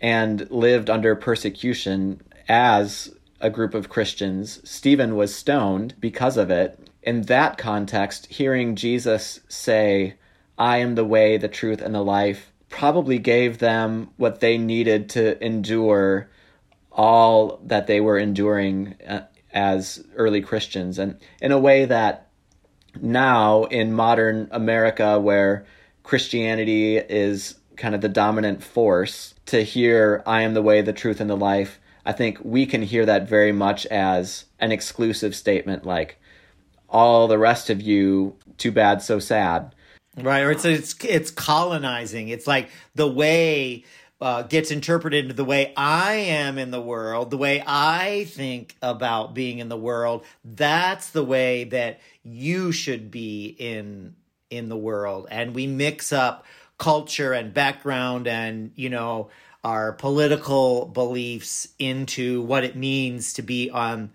and 0.00 0.50
lived 0.50 0.88
under 0.88 1.14
persecution 1.14 2.20
as 2.48 3.14
a 3.40 3.50
group 3.50 3.74
of 3.74 3.88
Christians. 3.88 4.60
Stephen 4.68 5.16
was 5.16 5.34
stoned 5.34 5.94
because 6.00 6.36
of 6.36 6.50
it. 6.50 6.78
In 7.02 7.22
that 7.22 7.56
context, 7.56 8.26
hearing 8.26 8.76
Jesus 8.76 9.40
say, 9.48 10.14
I 10.58 10.78
am 10.78 10.94
the 10.94 11.04
way, 11.04 11.38
the 11.38 11.48
truth, 11.48 11.80
and 11.80 11.94
the 11.94 12.04
life, 12.04 12.52
probably 12.68 13.18
gave 13.18 13.58
them 13.58 14.10
what 14.16 14.40
they 14.40 14.58
needed 14.58 15.08
to 15.10 15.42
endure 15.44 16.28
all 16.92 17.60
that 17.64 17.86
they 17.86 18.00
were 18.00 18.18
enduring 18.18 18.96
uh, 19.06 19.22
as 19.52 20.04
early 20.16 20.42
Christians. 20.42 20.98
And 20.98 21.18
in 21.40 21.52
a 21.52 21.58
way 21.58 21.84
that 21.84 22.28
now 23.00 23.64
in 23.64 23.92
modern 23.92 24.48
America, 24.50 25.18
where 25.20 25.66
Christianity 26.02 26.96
is 26.96 27.56
kind 27.76 27.94
of 27.94 28.00
the 28.00 28.08
dominant 28.08 28.62
force, 28.62 29.34
to 29.46 29.62
hear, 29.62 30.22
I 30.26 30.42
am 30.42 30.54
the 30.54 30.62
way, 30.62 30.82
the 30.82 30.92
truth, 30.92 31.20
and 31.20 31.30
the 31.30 31.36
life 31.36 31.80
I 32.04 32.12
think 32.12 32.38
we 32.42 32.66
can 32.66 32.82
hear 32.82 33.06
that 33.06 33.28
very 33.28 33.52
much 33.52 33.86
as 33.86 34.46
an 34.58 34.72
exclusive 34.72 35.34
statement 35.34 35.84
like, 35.84 36.18
all 36.88 37.28
the 37.28 37.38
rest 37.38 37.70
of 37.70 37.80
you, 37.80 38.36
too 38.58 38.72
bad, 38.72 39.00
so 39.02 39.18
sad. 39.18 39.74
Right, 40.16 40.40
or 40.40 40.50
it's 40.50 40.64
it's 40.64 40.96
it's 41.04 41.30
colonizing. 41.30 42.28
It's 42.28 42.48
like 42.48 42.68
the 42.96 43.06
way 43.06 43.84
uh, 44.20 44.42
gets 44.42 44.70
interpreted 44.70 45.24
into 45.24 45.34
the 45.34 45.44
way 45.44 45.72
I 45.76 46.14
am 46.14 46.58
in 46.58 46.70
the 46.70 46.80
world, 46.80 47.30
the 47.30 47.38
way 47.38 47.62
I 47.66 48.24
think 48.28 48.76
about 48.82 49.34
being 49.34 49.58
in 49.58 49.68
the 49.68 49.76
world. 49.76 50.24
That's 50.44 51.10
the 51.10 51.24
way 51.24 51.64
that 51.64 52.00
you 52.22 52.72
should 52.72 53.10
be 53.10 53.56
in 53.58 54.14
in 54.50 54.68
the 54.68 54.76
world, 54.76 55.28
and 55.30 55.54
we 55.54 55.66
mix 55.66 56.12
up 56.12 56.44
culture 56.76 57.32
and 57.32 57.54
background 57.54 58.26
and 58.26 58.72
you 58.74 58.90
know 58.90 59.30
our 59.62 59.92
political 59.92 60.86
beliefs 60.86 61.68
into 61.78 62.42
what 62.42 62.64
it 62.64 62.74
means 62.74 63.34
to 63.34 63.42
be 63.42 63.70
on 63.70 64.10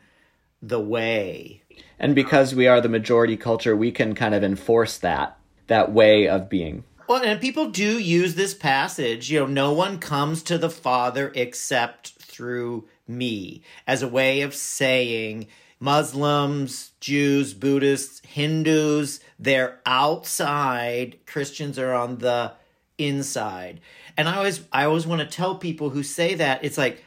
the 0.61 0.79
way. 0.79 1.61
And 1.99 2.15
because 2.15 2.55
we 2.55 2.67
are 2.67 2.81
the 2.81 2.89
majority 2.89 3.37
culture, 3.37 3.75
we 3.75 3.91
can 3.91 4.15
kind 4.15 4.33
of 4.35 4.43
enforce 4.43 4.97
that 4.99 5.37
that 5.67 5.91
way 5.91 6.27
of 6.27 6.49
being. 6.49 6.83
Well, 7.07 7.23
and 7.23 7.39
people 7.39 7.69
do 7.69 7.99
use 7.99 8.33
this 8.33 8.55
passage, 8.55 9.29
you 9.31 9.41
know, 9.41 9.45
no 9.45 9.73
one 9.73 9.99
comes 9.99 10.41
to 10.43 10.57
the 10.57 10.71
Father 10.71 11.31
except 11.35 12.13
through 12.19 12.87
me, 13.07 13.61
as 13.85 14.01
a 14.01 14.07
way 14.07 14.41
of 14.41 14.55
saying 14.55 15.47
Muslims, 15.79 16.91
Jews, 16.99 17.53
Buddhists, 17.53 18.21
Hindus, 18.25 19.19
they're 19.37 19.81
outside, 19.85 21.19
Christians 21.27 21.77
are 21.77 21.93
on 21.93 22.17
the 22.17 22.53
inside. 22.97 23.81
And 24.17 24.27
I 24.27 24.37
always 24.37 24.65
I 24.71 24.85
always 24.85 25.05
want 25.05 25.21
to 25.21 25.27
tell 25.27 25.55
people 25.55 25.91
who 25.91 26.01
say 26.01 26.33
that, 26.35 26.63
it's 26.63 26.77
like 26.77 27.03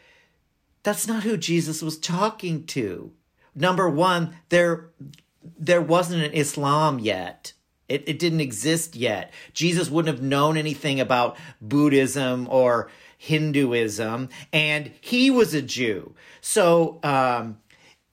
that's 0.85 1.09
not 1.09 1.25
who 1.25 1.37
Jesus 1.37 1.83
was 1.83 1.99
talking 1.99 2.65
to. 2.67 3.11
Number 3.55 3.89
1, 3.89 4.35
there 4.51 4.91
there 5.59 5.83
wasn't 5.83 6.23
an 6.23 6.33
Islam 6.33 7.01
yet. 7.01 7.53
It, 7.89 8.05
it 8.07 8.19
didn't 8.19 8.41
exist 8.41 8.97
yet. 8.97 9.33
Jesus 9.53 9.91
wouldn't 9.91 10.15
have 10.15 10.25
known 10.25 10.57
anything 10.57 11.01
about 11.01 11.37
Buddhism 11.61 12.47
or 12.51 12.91
Hinduism, 13.17 14.29
and 14.53 14.93
he 15.01 15.31
was 15.31 15.55
a 15.55 15.63
Jew. 15.63 16.15
So 16.41 17.01
um, 17.03 17.59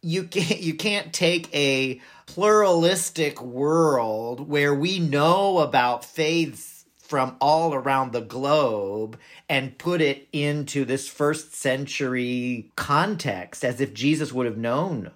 you 0.02 0.24
can't 0.24 0.62
you 0.62 0.76
can't 0.76 1.14
take 1.14 1.54
a 1.54 2.02
pluralistic 2.26 3.42
world 3.42 4.50
where 4.50 4.74
we 4.74 5.00
know 5.00 5.60
about 5.60 6.04
faiths 6.04 6.86
from 6.98 7.36
all 7.40 7.74
around 7.74 8.12
the 8.12 8.22
globe 8.22 9.18
and 9.48 9.78
put 9.78 10.02
it 10.02 10.28
into 10.34 10.86
this 10.86 11.08
first 11.08 11.54
century 11.54 12.72
context 12.76 13.64
as 13.64 13.80
if 13.80 13.94
Jesus 13.94 14.34
would 14.34 14.48
have 14.48 14.58
known 14.58 15.12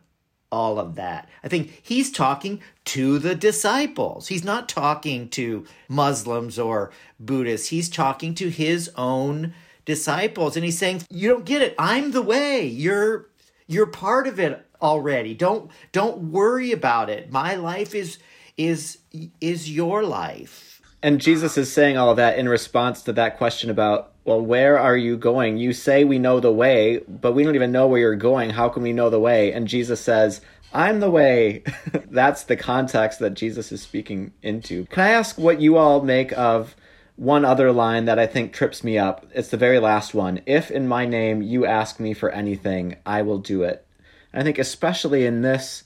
all 0.51 0.79
of 0.79 0.95
that. 0.95 1.29
I 1.43 1.47
think 1.47 1.79
he's 1.83 2.11
talking 2.11 2.61
to 2.85 3.19
the 3.19 3.35
disciples. 3.35 4.27
He's 4.27 4.43
not 4.43 4.69
talking 4.69 5.29
to 5.29 5.65
Muslims 5.87 6.57
or 6.57 6.91
Buddhists. 7.19 7.69
He's 7.69 7.89
talking 7.89 8.33
to 8.35 8.49
his 8.49 8.89
own 8.95 9.53
disciples 9.85 10.55
and 10.55 10.65
he's 10.65 10.77
saying, 10.77 11.03
"You 11.09 11.29
don't 11.29 11.45
get 11.45 11.61
it. 11.61 11.75
I'm 11.77 12.11
the 12.11 12.21
way. 12.21 12.65
You're 12.65 13.29
you're 13.67 13.87
part 13.87 14.27
of 14.27 14.39
it 14.39 14.65
already. 14.81 15.33
Don't 15.33 15.69
don't 15.91 16.31
worry 16.31 16.71
about 16.71 17.09
it. 17.09 17.31
My 17.31 17.55
life 17.55 17.93
is 17.93 18.17
is 18.57 18.99
is 19.39 19.71
your 19.71 20.03
life." 20.03 20.81
And 21.01 21.21
Jesus 21.21 21.57
is 21.57 21.71
saying 21.71 21.97
all 21.97 22.15
that 22.15 22.37
in 22.37 22.49
response 22.49 23.01
to 23.03 23.13
that 23.13 23.37
question 23.37 23.69
about, 23.69 24.08
well, 24.25 24.41
where 24.41 24.77
are 24.77 24.97
you 24.97 25.17
going? 25.17 25.57
You 25.57 25.73
say 25.73 26.03
we 26.03 26.19
know 26.19 26.39
the 26.39 26.51
way, 26.51 27.01
but 27.07 27.33
we 27.33 27.43
don't 27.43 27.55
even 27.55 27.71
know 27.71 27.87
where 27.87 27.99
you're 27.99 28.15
going. 28.15 28.51
How 28.51 28.69
can 28.69 28.83
we 28.83 28.93
know 28.93 29.09
the 29.09 29.19
way? 29.19 29.51
And 29.51 29.67
Jesus 29.67 30.01
says, 30.01 30.41
I'm 30.73 30.99
the 30.99 31.09
way. 31.09 31.63
That's 32.09 32.43
the 32.43 32.55
context 32.55 33.19
that 33.19 33.33
Jesus 33.33 33.71
is 33.71 33.81
speaking 33.81 34.33
into. 34.41 34.85
Can 34.87 35.03
I 35.03 35.09
ask 35.11 35.37
what 35.37 35.61
you 35.61 35.77
all 35.77 36.01
make 36.01 36.31
of 36.37 36.75
one 37.15 37.43
other 37.43 37.71
line 37.71 38.05
that 38.05 38.19
I 38.19 38.27
think 38.27 38.53
trips 38.53 38.83
me 38.83 38.97
up? 38.97 39.25
It's 39.33 39.49
the 39.49 39.57
very 39.57 39.79
last 39.79 40.13
one. 40.13 40.41
If 40.45 40.69
in 40.69 40.87
my 40.87 41.05
name 41.05 41.41
you 41.41 41.65
ask 41.65 41.99
me 41.99 42.13
for 42.13 42.29
anything, 42.29 42.97
I 43.05 43.23
will 43.23 43.39
do 43.39 43.63
it. 43.63 43.85
And 44.31 44.41
I 44.41 44.43
think, 44.43 44.59
especially 44.59 45.25
in 45.25 45.41
this 45.41 45.83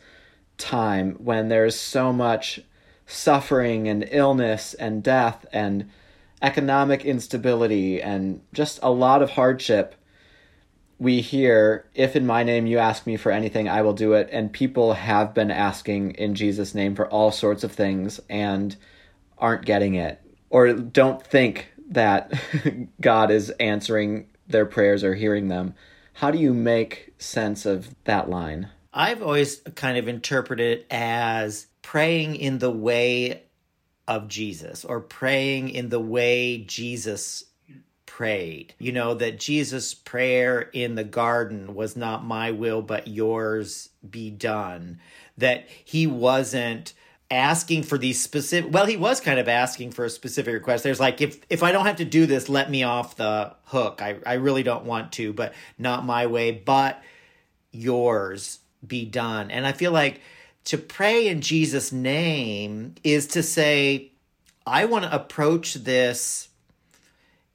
time 0.58 1.16
when 1.16 1.48
there's 1.48 1.80
so 1.80 2.12
much 2.12 2.60
suffering 3.06 3.88
and 3.88 4.08
illness 4.12 4.74
and 4.74 5.04
death 5.04 5.46
and 5.52 5.90
economic 6.44 7.06
instability 7.06 8.02
and 8.02 8.42
just 8.54 8.80
a 8.84 8.92
lot 8.92 9.22
of 9.24 9.32
hardship, 9.32 9.96
we 11.00 11.22
hear, 11.22 11.90
If 11.96 12.16
in 12.16 12.28
my 12.28 12.44
name 12.44 12.68
you 12.68 12.78
ask 12.78 13.08
me 13.08 13.18
for 13.18 13.32
anything, 13.32 13.68
I 13.68 13.82
will 13.82 13.94
do 13.94 14.14
it. 14.14 14.30
And 14.32 14.54
people 14.54 14.94
have 14.94 15.34
been 15.34 15.50
asking 15.50 16.12
in 16.12 16.36
Jesus' 16.36 16.76
name 16.76 16.96
for 16.96 17.08
all 17.08 17.32
sorts 17.32 17.64
of 17.64 17.72
things 17.72 18.20
and 18.30 18.76
aren't 19.38 19.66
getting 19.66 19.96
it 19.96 20.22
or 20.50 20.72
don't 20.74 21.26
think 21.26 21.74
that 21.90 22.32
God 23.02 23.32
is 23.32 23.50
answering 23.52 24.28
their 24.48 24.66
prayers 24.66 25.04
or 25.04 25.16
hearing 25.16 25.48
them. 25.48 25.74
How 26.14 26.30
do 26.30 26.38
you 26.38 26.54
make 26.54 27.14
sense 27.18 27.66
of 27.66 27.96
that 28.04 28.30
line? 28.30 28.70
I've 28.94 29.24
always 29.24 29.62
kind 29.76 29.98
of 29.98 30.08
interpreted 30.08 30.80
it 30.80 30.88
as 30.92 31.68
praying 31.82 32.36
in 32.36 32.60
the 32.60 32.70
way 32.70 33.43
of 34.08 34.28
Jesus 34.28 34.84
or 34.84 35.00
praying 35.00 35.70
in 35.70 35.90
the 35.90 36.00
way 36.00 36.58
Jesus 36.60 37.46
prayed. 38.06 38.76
You 38.78 38.92
know, 38.92 39.14
that 39.16 39.40
Jesus' 39.40 39.94
prayer 39.94 40.70
in 40.74 40.96
the 40.96 41.04
garden 41.04 41.74
was 41.74 41.96
not 41.96 42.24
my 42.24 42.52
will, 42.52 42.82
but 42.82 43.08
yours 43.08 43.90
be 44.08 44.30
done. 44.30 45.00
That 45.38 45.68
he 45.84 46.06
wasn't 46.06 46.94
asking 47.32 47.82
for 47.82 47.98
these 47.98 48.22
specific 48.22 48.72
well 48.72 48.86
he 48.86 48.96
was 48.98 49.20
kind 49.20 49.40
of 49.40 49.48
asking 49.48 49.90
for 49.90 50.06
a 50.06 50.10
specific 50.10 50.54
request 50.54 50.84
there's 50.84 51.00
like 51.00 51.20
if 51.20 51.40
if 51.50 51.64
i 51.64 51.72
don't 51.72 51.88
have 51.88 51.96
to 51.96 52.06
do 52.06 52.28
this 52.28 52.48
let 52.48 52.70
me 52.70 52.84
off 52.84 53.16
the 53.16 53.52
hook 53.66 54.02
i 54.04 54.18
i 54.24 54.34
really 54.34 54.62
don't 54.62 54.86
want 54.86 55.12
to 55.12 55.34
but 55.34 55.52
not 55.80 56.06
my 56.06 56.28
way 56.28 56.52
but 56.52 57.02
yours 57.72 58.60
be 58.86 59.04
done 59.04 59.50
and 59.50 59.66
i 59.66 59.72
feel 59.72 59.92
like 59.92 60.22
to 60.66 60.78
pray 60.78 61.28
in 61.28 61.42
Jesus' 61.42 61.92
name 61.92 62.96
is 63.04 63.28
to 63.28 63.44
say, 63.44 64.12
I 64.66 64.86
want 64.86 65.06
to 65.06 65.14
approach 65.14 65.74
this 65.76 66.50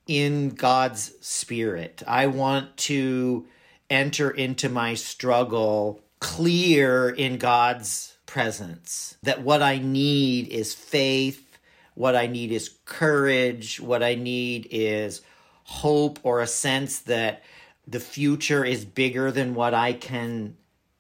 in 0.06 0.50
God's 0.50 1.12
spirit. 1.20 2.02
I 2.06 2.26
want 2.26 2.76
to 2.78 3.46
enter 3.90 4.30
into 4.30 4.68
my 4.68 4.94
struggle 4.94 6.00
clear 6.20 7.08
in 7.08 7.38
God's 7.38 8.16
presence. 8.26 9.16
That 9.22 9.42
what 9.42 9.62
I 9.62 9.78
need 9.78 10.48
is 10.48 10.74
faith, 10.74 11.58
what 11.94 12.14
I 12.14 12.26
need 12.26 12.52
is 12.52 12.76
courage, 12.84 13.80
what 13.80 14.02
I 14.02 14.14
need 14.14 14.68
is 14.70 15.22
hope 15.64 16.18
or 16.22 16.40
a 16.40 16.46
sense 16.46 17.00
that 17.00 17.42
the 17.86 18.00
future 18.00 18.64
is 18.64 18.84
bigger 18.84 19.30
than 19.30 19.54
what 19.54 19.74
I 19.74 19.94
can 19.94 20.56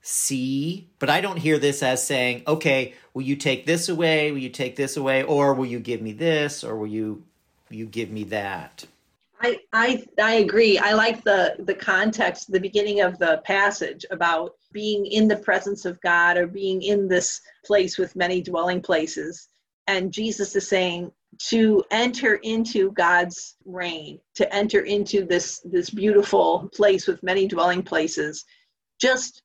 see, 0.08 0.88
but 0.98 1.10
I 1.10 1.20
don't 1.20 1.36
hear 1.36 1.58
this 1.58 1.82
as 1.82 2.04
saying, 2.06 2.42
okay, 2.46 2.94
will 3.12 3.22
you 3.22 3.36
take 3.36 3.66
this 3.66 3.90
away? 3.90 4.32
Will 4.32 4.38
you 4.38 4.48
take 4.48 4.74
this 4.74 4.96
away? 4.96 5.22
Or 5.22 5.52
will 5.52 5.66
you 5.66 5.80
give 5.80 6.00
me 6.00 6.12
this? 6.12 6.64
Or 6.64 6.76
will 6.76 6.86
you 6.86 7.22
you 7.70 7.84
give 7.84 8.10
me 8.10 8.24
that? 8.24 8.86
I 9.40 9.58
I 9.72 10.02
I 10.20 10.34
agree. 10.36 10.78
I 10.78 10.94
like 10.94 11.22
the 11.24 11.56
the 11.58 11.74
context, 11.74 12.50
the 12.50 12.58
beginning 12.58 13.02
of 13.02 13.18
the 13.18 13.42
passage 13.44 14.06
about 14.10 14.54
being 14.72 15.04
in 15.04 15.28
the 15.28 15.36
presence 15.36 15.84
of 15.84 16.00
God 16.00 16.38
or 16.38 16.46
being 16.46 16.80
in 16.82 17.06
this 17.06 17.40
place 17.64 17.98
with 17.98 18.16
many 18.16 18.40
dwelling 18.40 18.80
places. 18.80 19.48
And 19.86 20.12
Jesus 20.12 20.56
is 20.56 20.68
saying 20.68 21.12
to 21.50 21.84
enter 21.90 22.36
into 22.36 22.92
God's 22.92 23.56
reign, 23.66 24.20
to 24.36 24.52
enter 24.54 24.80
into 24.80 25.26
this 25.26 25.60
this 25.64 25.90
beautiful 25.90 26.70
place 26.74 27.06
with 27.06 27.22
many 27.22 27.46
dwelling 27.46 27.82
places, 27.82 28.46
just 28.98 29.42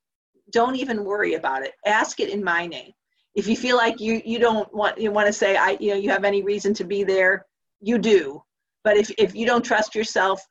don't 0.52 0.76
even 0.76 1.06
worry 1.06 1.36
about 1.36 1.64
it. 1.64 1.74
Ask 1.86 2.20
it 2.20 2.30
in 2.30 2.44
my 2.44 2.68
name. 2.68 2.92
If 3.36 3.48
you 3.48 3.56
feel 3.56 3.78
like 3.78 4.00
you 4.00 4.22
you 4.26 4.40
don't 4.40 4.72
want 4.74 5.00
you 5.00 5.12
want 5.12 5.28
to 5.28 5.34
say 5.34 5.58
I 5.58 5.78
you 5.80 5.92
know 5.92 5.98
you 5.98 6.10
have 6.10 6.24
any 6.24 6.44
reason 6.44 6.74
to 6.76 6.84
be 6.84 7.04
there, 7.04 7.46
you 7.82 7.98
do. 7.98 8.44
But 8.84 8.98
if 8.98 9.12
if 9.18 9.36
you 9.36 9.46
don't 9.46 9.66
trust 9.66 9.96
yourself, 9.96 10.42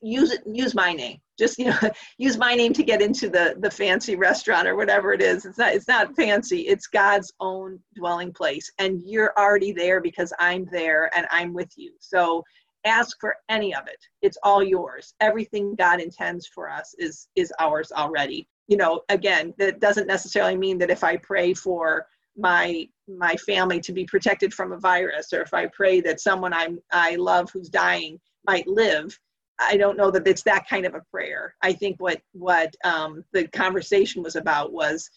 use 0.00 0.30
it 0.30 0.42
use 0.46 0.74
my 0.74 0.92
name. 0.92 1.18
Just 1.38 1.58
you 1.58 1.66
know 1.66 1.78
use 2.18 2.36
my 2.36 2.54
name 2.54 2.72
to 2.74 2.84
get 2.84 3.02
into 3.02 3.28
the 3.28 3.56
the 3.58 3.70
fancy 3.70 4.14
restaurant 4.14 4.68
or 4.68 4.76
whatever 4.76 5.12
it 5.12 5.22
is. 5.22 5.44
It's 5.44 5.58
not 5.58 5.74
it's 5.74 5.88
not 5.88 6.14
fancy. 6.14 6.60
It's 6.68 6.86
God's 6.86 7.32
own 7.40 7.80
dwelling 7.96 8.32
place 8.32 8.70
and 8.78 9.02
you're 9.04 9.32
already 9.36 9.72
there 9.72 10.00
because 10.00 10.32
I'm 10.38 10.66
there 10.70 11.10
and 11.16 11.26
I'm 11.30 11.52
with 11.52 11.72
you. 11.76 11.92
So 11.98 12.44
ask 12.84 13.18
for 13.20 13.34
any 13.48 13.74
of 13.74 13.88
it 13.88 13.98
it's 14.22 14.38
all 14.44 14.62
yours 14.62 15.12
everything 15.20 15.74
god 15.74 16.00
intends 16.00 16.46
for 16.46 16.70
us 16.70 16.94
is 16.98 17.28
is 17.34 17.52
ours 17.58 17.90
already 17.90 18.46
you 18.68 18.76
know 18.76 19.02
again 19.08 19.54
that 19.58 19.80
doesn't 19.80 20.06
necessarily 20.06 20.56
mean 20.56 20.78
that 20.78 20.90
if 20.90 21.04
i 21.04 21.16
pray 21.16 21.54
for 21.54 22.06
my 22.36 22.86
my 23.08 23.34
family 23.36 23.80
to 23.80 23.92
be 23.92 24.04
protected 24.04 24.52
from 24.52 24.72
a 24.72 24.78
virus 24.78 25.32
or 25.32 25.40
if 25.40 25.54
i 25.54 25.66
pray 25.66 26.00
that 26.00 26.20
someone 26.20 26.52
i'm 26.52 26.78
i 26.92 27.14
love 27.16 27.50
who's 27.52 27.68
dying 27.68 28.18
might 28.46 28.66
live 28.66 29.18
i 29.58 29.76
don't 29.76 29.96
know 29.96 30.10
that 30.10 30.26
it's 30.26 30.42
that 30.42 30.68
kind 30.68 30.84
of 30.84 30.94
a 30.94 31.02
prayer 31.10 31.54
i 31.62 31.72
think 31.72 31.96
what 31.98 32.20
what 32.32 32.74
um, 32.84 33.24
the 33.32 33.46
conversation 33.48 34.22
was 34.22 34.36
about 34.36 34.72
was 34.72 35.08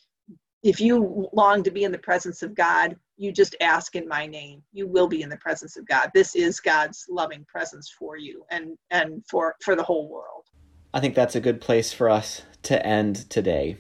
if 0.64 0.82
you 0.82 1.30
long 1.34 1.64
to 1.64 1.72
be 1.72 1.84
in 1.84 1.92
the 1.92 1.98
presence 1.98 2.44
of 2.44 2.54
God, 2.54 2.96
you 3.18 3.32
just 3.32 3.56
ask 3.62 3.96
in 3.96 4.08
my 4.08 4.26
name. 4.26 4.62
You 4.74 4.88
will 4.88 5.08
be 5.08 5.22
in 5.22 5.30
the 5.30 5.38
presence 5.38 5.78
of 5.78 5.88
God. 5.88 6.10
This 6.14 6.36
is 6.36 6.60
God's 6.60 7.06
loving 7.10 7.46
presence 7.48 7.90
for 7.98 8.18
you 8.18 8.46
and 8.52 8.78
and 8.92 9.24
for 9.30 9.56
for 9.64 9.76
the 9.76 9.84
whole 9.84 10.10
world. 10.10 10.46
I 10.94 11.00
think 11.00 11.16
that's 11.16 11.36
a 11.36 11.40
good 11.40 11.62
place 11.62 11.94
for 11.94 12.10
us 12.10 12.42
to 12.64 12.86
end 12.86 13.30
today. 13.30 13.78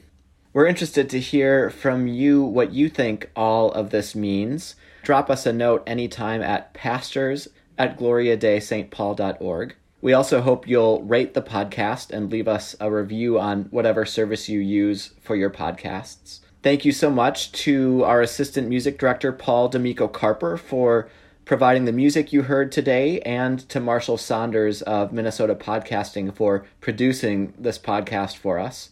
We're 0.51 0.65
interested 0.65 1.09
to 1.11 1.19
hear 1.19 1.69
from 1.69 2.07
you 2.07 2.41
what 2.43 2.73
you 2.73 2.89
think 2.89 3.29
all 3.35 3.71
of 3.71 3.91
this 3.91 4.15
means. 4.15 4.75
Drop 5.03 5.29
us 5.29 5.45
a 5.45 5.53
note 5.53 5.83
anytime 5.85 6.41
at 6.41 6.73
pastors 6.73 7.47
at 7.77 7.97
gloriadeistpaul.org. 7.97 9.75
We 10.01 10.13
also 10.13 10.41
hope 10.41 10.67
you'll 10.67 11.03
rate 11.03 11.33
the 11.33 11.41
podcast 11.41 12.11
and 12.11 12.31
leave 12.31 12.47
us 12.47 12.75
a 12.79 12.89
review 12.91 13.39
on 13.39 13.65
whatever 13.65 14.05
service 14.05 14.47
you 14.47 14.59
use 14.59 15.11
for 15.21 15.35
your 15.35 15.49
podcasts. 15.49 16.39
Thank 16.63 16.83
you 16.83 16.91
so 16.91 17.09
much 17.09 17.51
to 17.63 18.03
our 18.03 18.21
assistant 18.21 18.67
music 18.67 18.97
director, 18.97 19.31
Paul 19.31 19.69
D'Amico 19.69 20.07
Carper, 20.07 20.57
for 20.57 21.09
providing 21.49 21.83
the 21.85 21.91
music 21.91 22.31
you 22.31 22.43
heard 22.43 22.71
today, 22.71 23.19
and 23.21 23.67
to 23.69 23.79
Marshall 23.79 24.19
Saunders 24.19 24.83
of 24.83 25.11
Minnesota 25.11 25.55
Podcasting 25.55 26.31
for 26.31 26.63
producing 26.79 27.55
this 27.57 27.79
podcast 27.79 28.37
for 28.37 28.59
us. 28.59 28.91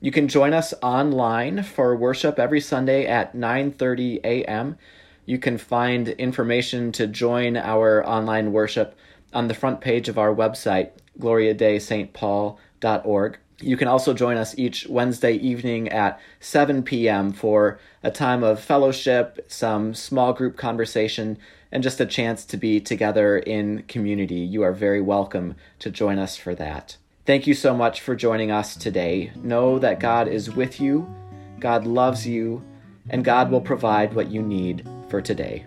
You 0.00 0.10
can 0.10 0.26
join 0.26 0.54
us 0.54 0.72
online 0.82 1.62
for 1.62 1.94
worship 1.94 2.38
every 2.38 2.62
Sunday 2.62 3.04
at 3.04 3.36
9:30 3.36 4.20
a.m. 4.24 4.78
You 5.26 5.36
can 5.36 5.58
find 5.58 6.08
information 6.08 6.92
to 6.92 7.06
join 7.06 7.58
our 7.58 8.02
online 8.08 8.52
worship 8.52 8.96
on 9.34 9.48
the 9.48 9.54
front 9.54 9.82
page 9.82 10.08
of 10.08 10.16
our 10.16 10.34
website, 10.34 10.92
gloriadeistpaul.org. 11.20 13.38
You 13.60 13.76
can 13.76 13.88
also 13.88 14.14
join 14.14 14.38
us 14.38 14.58
each 14.58 14.86
Wednesday 14.88 15.34
evening 15.34 15.90
at 15.90 16.18
7 16.40 16.84
p.m. 16.84 17.34
for 17.34 17.78
a 18.02 18.10
time 18.10 18.42
of 18.42 18.64
fellowship, 18.64 19.44
some 19.46 19.92
small 19.92 20.32
group 20.32 20.56
conversation, 20.56 21.36
and 21.72 21.82
just 21.82 22.00
a 22.00 22.06
chance 22.06 22.44
to 22.44 22.56
be 22.56 22.78
together 22.78 23.38
in 23.38 23.82
community. 23.88 24.36
You 24.36 24.62
are 24.62 24.72
very 24.72 25.00
welcome 25.00 25.56
to 25.80 25.90
join 25.90 26.18
us 26.18 26.36
for 26.36 26.54
that. 26.54 26.98
Thank 27.24 27.46
you 27.46 27.54
so 27.54 27.74
much 27.74 28.00
for 28.00 28.14
joining 28.14 28.50
us 28.50 28.76
today. 28.76 29.32
Know 29.36 29.78
that 29.78 29.98
God 29.98 30.28
is 30.28 30.54
with 30.54 30.80
you, 30.80 31.12
God 31.58 31.86
loves 31.86 32.26
you, 32.26 32.62
and 33.08 33.24
God 33.24 33.50
will 33.50 33.60
provide 33.60 34.14
what 34.14 34.30
you 34.30 34.42
need 34.42 34.86
for 35.08 35.20
today. 35.22 35.66